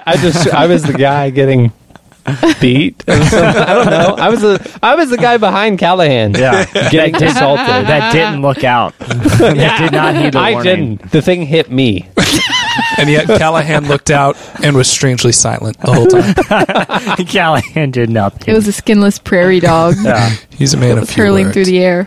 [0.07, 1.73] I just I was the guy getting
[2.61, 3.03] beat.
[3.09, 4.15] I don't know.
[4.19, 6.35] I was the I was the guy behind Callahan.
[6.35, 6.65] Yeah.
[6.91, 7.67] getting assaulted.
[7.87, 8.97] that didn't look out.
[8.99, 10.97] that did not heed the I warning.
[10.97, 11.11] didn't.
[11.13, 12.09] The thing hit me.
[12.99, 17.27] And yet Callahan looked out and was strangely silent the whole time.
[17.27, 18.53] Callahan did nothing.
[18.53, 20.31] It was a skinless prairie dog yeah.
[20.51, 21.55] He's a man that of was few hurling words.
[21.55, 22.07] through the air.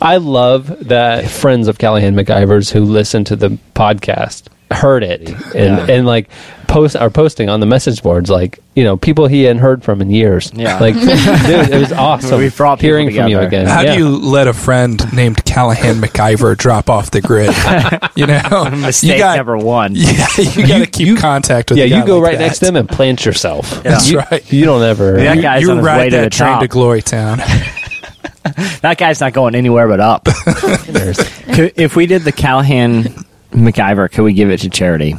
[0.00, 5.36] I love that friends of Callahan McIvers who listen to the podcast heard it and
[5.54, 5.86] Yeah.
[5.88, 6.28] and like
[6.66, 10.02] post are posting on the message boards like you know people he hadn't heard from
[10.02, 10.50] in years.
[10.54, 10.78] Yeah.
[10.80, 12.38] like dude, it was awesome.
[12.40, 13.66] We brought people hearing from you again.
[13.66, 13.94] How Yeah.
[13.94, 17.54] do you let a friend named Callahan McIver drop off the grid?
[18.16, 19.92] You know, Mistake you got, number one.
[19.94, 21.78] Yeah, you got to keep contact with.
[21.78, 22.44] Yeah, you go like right that.
[22.46, 23.82] next to him and plant yourself.
[23.82, 24.50] That's you, right.
[24.52, 25.12] You don't ever.
[25.18, 26.60] That You, guy's you on his way ride to that the train top.
[26.62, 27.38] to Glory Town.
[28.80, 30.22] That guy's not going anywhere but up.
[30.28, 33.25] If we did the Callahan
[33.56, 35.14] MacGyver, could we give it to charity?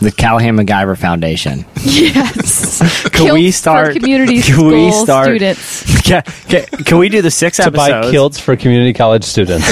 [0.00, 1.66] The Callahan MacGyver Foundation.
[1.82, 2.80] Yes.
[3.12, 3.88] Could we start?
[3.92, 5.26] for community could school we start?
[5.26, 9.66] students Can, can, can we do the six to buy kilts for community college students.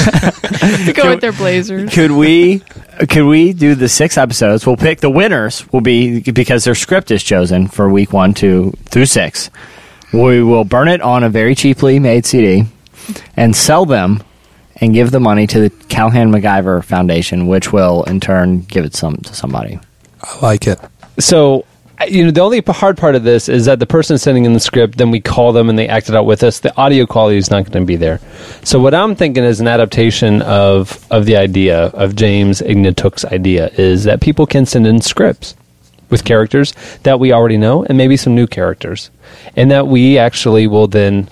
[0.85, 1.93] to go with their blazers?
[1.93, 2.61] Could we?
[3.09, 4.67] Could we do the six episodes?
[4.67, 5.67] We'll pick the winners.
[5.73, 9.51] Will be because their script is chosen for week one, two through six.
[10.13, 12.67] We will burn it on a very cheaply made CD
[13.35, 14.23] and sell them
[14.81, 18.95] and give the money to the Callahan MacGyver Foundation, which will in turn give it
[18.95, 19.79] some to somebody.
[20.23, 20.79] I like it.
[21.19, 21.65] so
[22.07, 24.61] you know the only hard part of this is that the person sending in the
[24.61, 27.37] script then we call them and they act it out with us the audio quality
[27.37, 28.21] is not going to be there
[28.63, 33.69] so what i'm thinking is an adaptation of of the idea of james ignatuk's idea
[33.79, 35.57] is that people can send in scripts
[36.09, 36.73] with characters
[37.03, 39.11] that we already know and maybe some new characters
[39.57, 41.29] and that we actually will then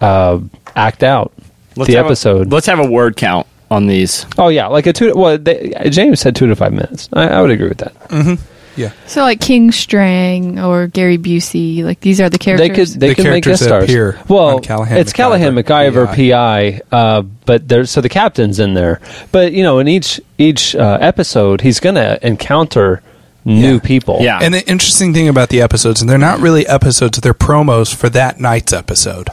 [0.00, 0.38] uh,
[0.76, 1.32] act out
[1.76, 4.26] the have a- episode let's have a word count on these.
[4.38, 7.40] oh yeah like a two well they, james said two to five minutes I, I
[7.42, 8.38] would agree with that
[8.76, 12.92] Yeah, So like King Strang or Gary Busey, like these are the They characters.
[12.92, 13.84] could they The could make guest stars.
[13.84, 18.58] appear well, on Callahan it's Callahan MacGyver, MacGyver PI, uh, but there's so the captain's
[18.58, 19.00] in there.
[19.30, 23.00] But you know, in each each uh, episode, he's going to encounter
[23.44, 23.78] new Yeah.
[23.80, 24.18] people.
[24.22, 24.40] Yeah.
[24.42, 28.08] and the interesting thing about the episodes, and they're not really episodes; they're promos for
[28.10, 29.28] that night's episode.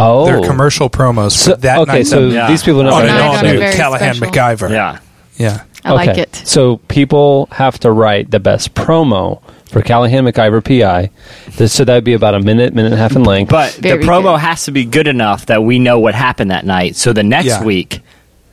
[0.00, 2.28] Oh, They're commercial promos So, for that okay, night's so.
[2.28, 2.48] Yeah.
[2.48, 4.32] these people know on Night on new Callahan special.
[4.32, 4.70] MacGyver.
[4.70, 4.98] Yeah.
[5.36, 5.64] yeah.
[5.84, 6.34] I like it.
[6.44, 9.40] So people have to write the best promo
[9.70, 11.10] for Callahan MacGyver PI.
[11.56, 13.50] This- So that'd be about a minute, minute and a half in length.
[13.50, 14.40] But Very the promo good.
[14.40, 16.96] has to be good enough that we know what happened that night.
[16.96, 17.62] So the next Yeah.
[17.64, 18.00] week,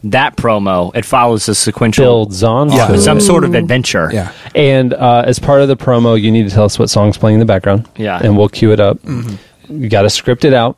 [0.04, 2.96] that promo it follows a sequential builds on Yeah.
[2.98, 4.10] some sort of adventure.
[4.14, 4.32] Yeah.
[4.56, 7.36] And uh, as part of the promo, you need to tell us what song's playing
[7.36, 7.88] in the background.
[7.98, 8.20] Yeah.
[8.22, 9.00] and we'll cue it up.
[9.00, 9.84] Mm-hmm.
[9.84, 10.77] You got to script it out,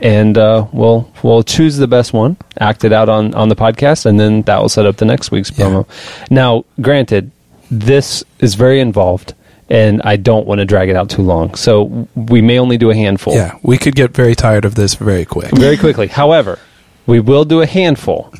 [0.00, 4.06] and uh, we'll we'll choose the best one, act it out on on the podcast,
[4.06, 5.66] and then that will set up the next week's Yeah.
[5.66, 5.86] promo.
[6.30, 7.30] Now, granted,
[7.70, 9.34] this is very involved,
[9.68, 12.90] and I don't want to drag it out too long, so we may only do
[12.90, 13.34] a handful.
[13.34, 15.50] Yeah, we could get very tired of this very quick.
[15.56, 16.06] very quickly.
[16.08, 16.58] However,
[17.06, 18.32] we will do a handful,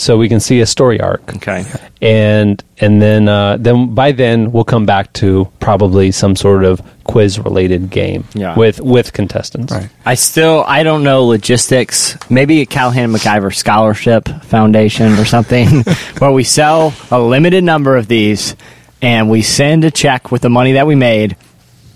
[0.00, 1.64] so we can see a story arc Okay.
[2.00, 6.80] and and then uh, then by then we'll come back to probably some sort of
[7.04, 8.54] quiz related game Yeah.
[8.56, 9.72] with with contestants.
[9.72, 9.88] Right.
[10.06, 12.16] I still I don't know logistics.
[12.30, 15.82] Maybe a Callahan MacGyver Scholarship Foundation or something
[16.18, 18.56] where we sell a limited number of these
[19.02, 21.36] and we send a check with the money that we made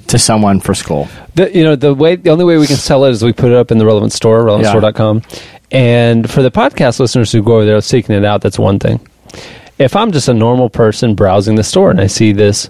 [0.09, 1.09] to someone for school.
[1.34, 3.50] The, you know the way the only way we can sell it is we put
[3.50, 5.22] it up in the relevant store relevantstore.com
[5.75, 9.07] and for the podcast listeners who go over there seeking it out that's one thing.
[9.79, 12.68] If i'm just a normal person browsing the store and i see this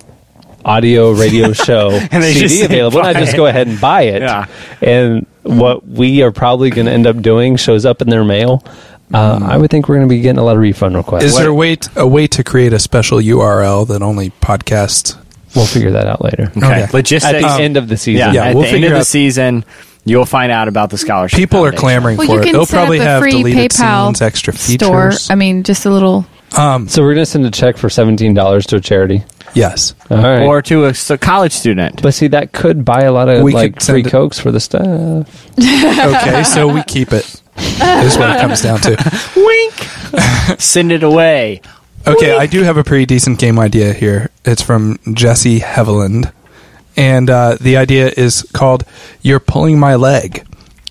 [0.65, 4.23] audio radio show And cd just available and i just go ahead and buy it.
[4.23, 4.47] Yeah.
[4.81, 8.65] and what we are probably going to end up doing shows up in their mail.
[9.13, 11.25] Uh, i would think we're going to be getting a lot of refund requests.
[11.25, 15.19] Is there a way, t- a way to create a special URL that only podcast?
[15.55, 16.51] we'll figure that out later.
[16.57, 16.67] Okay.
[16.85, 16.87] Okay.
[16.93, 17.33] Logistics.
[17.35, 18.29] At the Um, end of the season.
[18.29, 19.65] Yeah, Yeah, at we'll the end figure of the season
[20.05, 21.37] you'll find out about the scholarship.
[21.39, 22.53] People are clamoring Well, for it.
[22.53, 25.11] They'll probably have deleted PayPal scenes, extra store.
[25.13, 25.31] features.
[25.31, 26.27] I mean, just a little.
[26.57, 29.25] Um, so we're going to send a check for $17 to a charity
[29.55, 29.95] yes.
[30.11, 32.01] all right Or to a college student.
[32.01, 34.61] But see, that could buy a lot of We like free it- cokes for the
[34.61, 35.49] staff.
[35.59, 37.25] Okay, so we keep it.
[37.57, 38.91] Is what it comes down to.
[39.37, 40.61] Wink.
[40.61, 41.61] Send it away.
[42.07, 44.31] Okay, I do have a pretty decent game idea here.
[44.45, 46.33] It's from Jesse Heveland.
[46.97, 48.85] And uh, the idea is called
[49.23, 50.47] You're Pulling My Leg.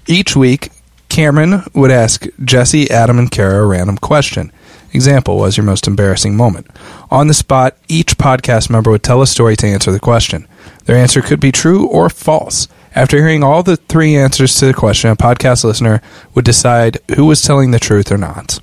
[0.08, 0.70] Each week,
[1.10, 4.52] Cameron would ask Jesse, Adam, and Kara a random question.
[4.94, 6.68] Example was your most embarrassing moment.
[7.10, 10.48] On the spot, each podcast member would tell a story to answer the question.
[10.86, 12.68] Their answer could be true or false.
[12.96, 16.02] After hearing all the three answers to the question, a podcast listener
[16.36, 18.60] would decide who was telling the truth or not.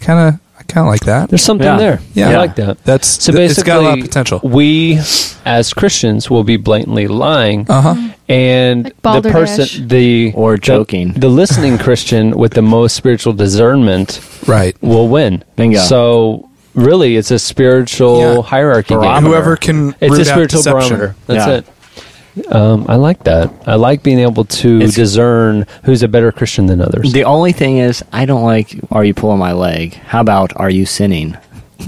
[0.00, 0.40] Kind of,
[0.72, 1.28] kind of like that.
[1.28, 1.76] There's something Yeah.
[1.78, 2.00] there.
[2.14, 2.30] Yeah.
[2.30, 2.82] I like that.
[2.84, 4.40] That's So th- basically, it's got a lot of potential.
[4.42, 4.98] we
[5.44, 7.94] as Christians will be blatantly lying, Uh huh.
[8.28, 11.12] and Like the person, the Or joking.
[11.16, 14.74] the, listening Christian with the most spiritual discernment Right.
[14.80, 15.44] will win.
[15.56, 15.80] Bingo.
[15.80, 18.42] So really, it's a spiritual Yeah.
[18.42, 18.94] hierarchy.
[18.94, 19.22] Game.
[19.24, 20.88] Whoever can It's root a spiritual deception.
[20.96, 21.14] barometer.
[21.26, 21.54] That's Yeah.
[21.58, 21.64] it.
[22.50, 23.52] Um, I like that.
[23.66, 27.12] I like being able to It's- discern who's a better Christian than others.
[27.12, 28.74] The only thing is, I don't like.
[28.90, 29.94] Are you pulling my leg?
[29.94, 31.36] How about are you sinning?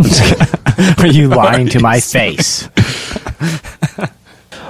[0.98, 2.68] Are you lying to my face?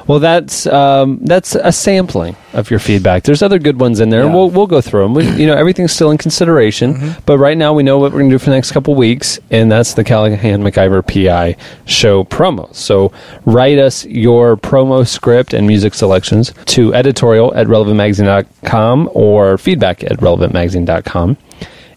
[0.06, 3.22] Well, that's um, that's a sampling of your feedback.
[3.22, 5.14] There's other good ones in there, and we'll we'll go through them.
[5.14, 8.30] We, you know, everything's still in consideration, but right now we know what we're going
[8.30, 12.74] to do for the next couple weeks, and that's the Callahan MacGyver PI show promo.
[12.74, 13.12] So
[13.44, 20.18] write us your promo script and music selections to editorial at relevantmagazine.com or feedback at
[20.18, 21.36] relevantmagazine.com.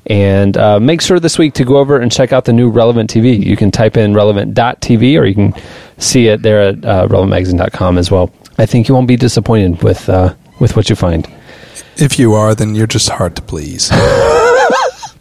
[0.08, 3.10] And uh, make sure this week to go over and check out the new Relevant
[3.10, 3.44] TV.
[3.44, 5.54] You can type in relevant.tv or you can
[5.98, 8.32] see it there at uh, relevantmagazine.com as well.
[8.58, 11.28] I think you won't be disappointed with uh, with what you find.
[11.98, 13.92] If you are, then you're just hard to please.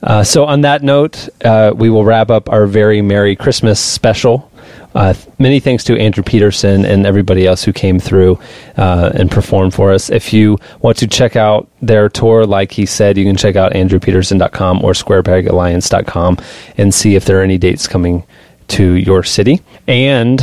[0.02, 4.52] Uh, so, on that note, uh, we will wrap up our very Merry Christmas special.
[4.96, 8.38] Uh, many thanks to Andrew Peterson and everybody else who came through
[8.78, 10.08] uh, and performed for us.
[10.08, 13.72] If you want to check out their tour, like he said, you can check out
[13.72, 16.38] andrewpeterson.com or squarepegalliance.com
[16.78, 18.24] and see if there are any dates coming
[18.68, 19.60] to your city.
[19.86, 20.42] And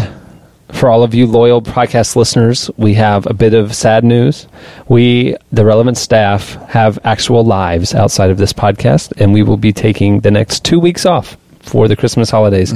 [0.71, 4.47] for all of you loyal podcast listeners, we have a bit of sad news.
[4.87, 9.73] We, the relevant staff, have actual lives outside of this podcast, and we will be
[9.73, 12.71] taking the next two weeks off for the Christmas holidays.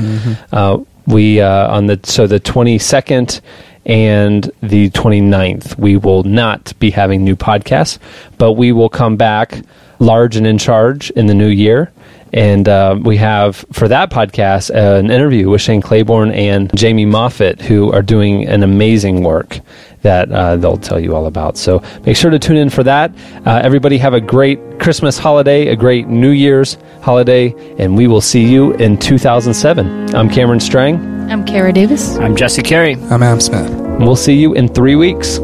[0.52, 3.42] Uh, we uh, on the so the twenty second
[3.88, 7.98] and the 29th we will not be having new podcasts
[8.38, 9.62] but we will come back
[10.00, 11.90] large and in charge in the new year
[12.34, 17.06] and uh, we have for that podcast uh, an interview with Shane Claiborne and Jamie
[17.06, 19.60] Moffett, who are doing an amazing work
[20.02, 21.58] that uh, they'll tell you all about.
[21.58, 23.12] So make sure to tune in for that.
[23.46, 28.22] Uh, everybody have a great Christmas holiday, a great New Year's holiday, and we will
[28.22, 30.16] see you in 2007.
[30.16, 30.98] I'm Cameron Strang,
[31.32, 32.16] I'm Kara Davis.
[32.18, 32.96] I'm Jesse Carey.
[33.10, 33.70] I'm Am Smith.
[33.70, 35.38] and we'll see you in three weeks.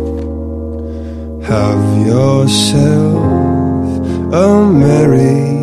[1.47, 3.23] Have yourself
[4.33, 5.62] a merry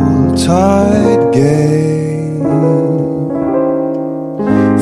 [0.31, 2.39] Yuletide gay.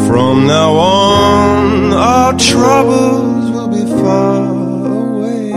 [0.07, 5.49] From now on, our troubles will be far away.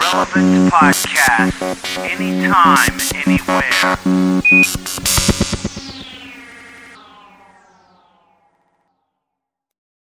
[0.00, 1.98] Relevant Podcast.
[1.98, 5.25] Anytime, anywhere.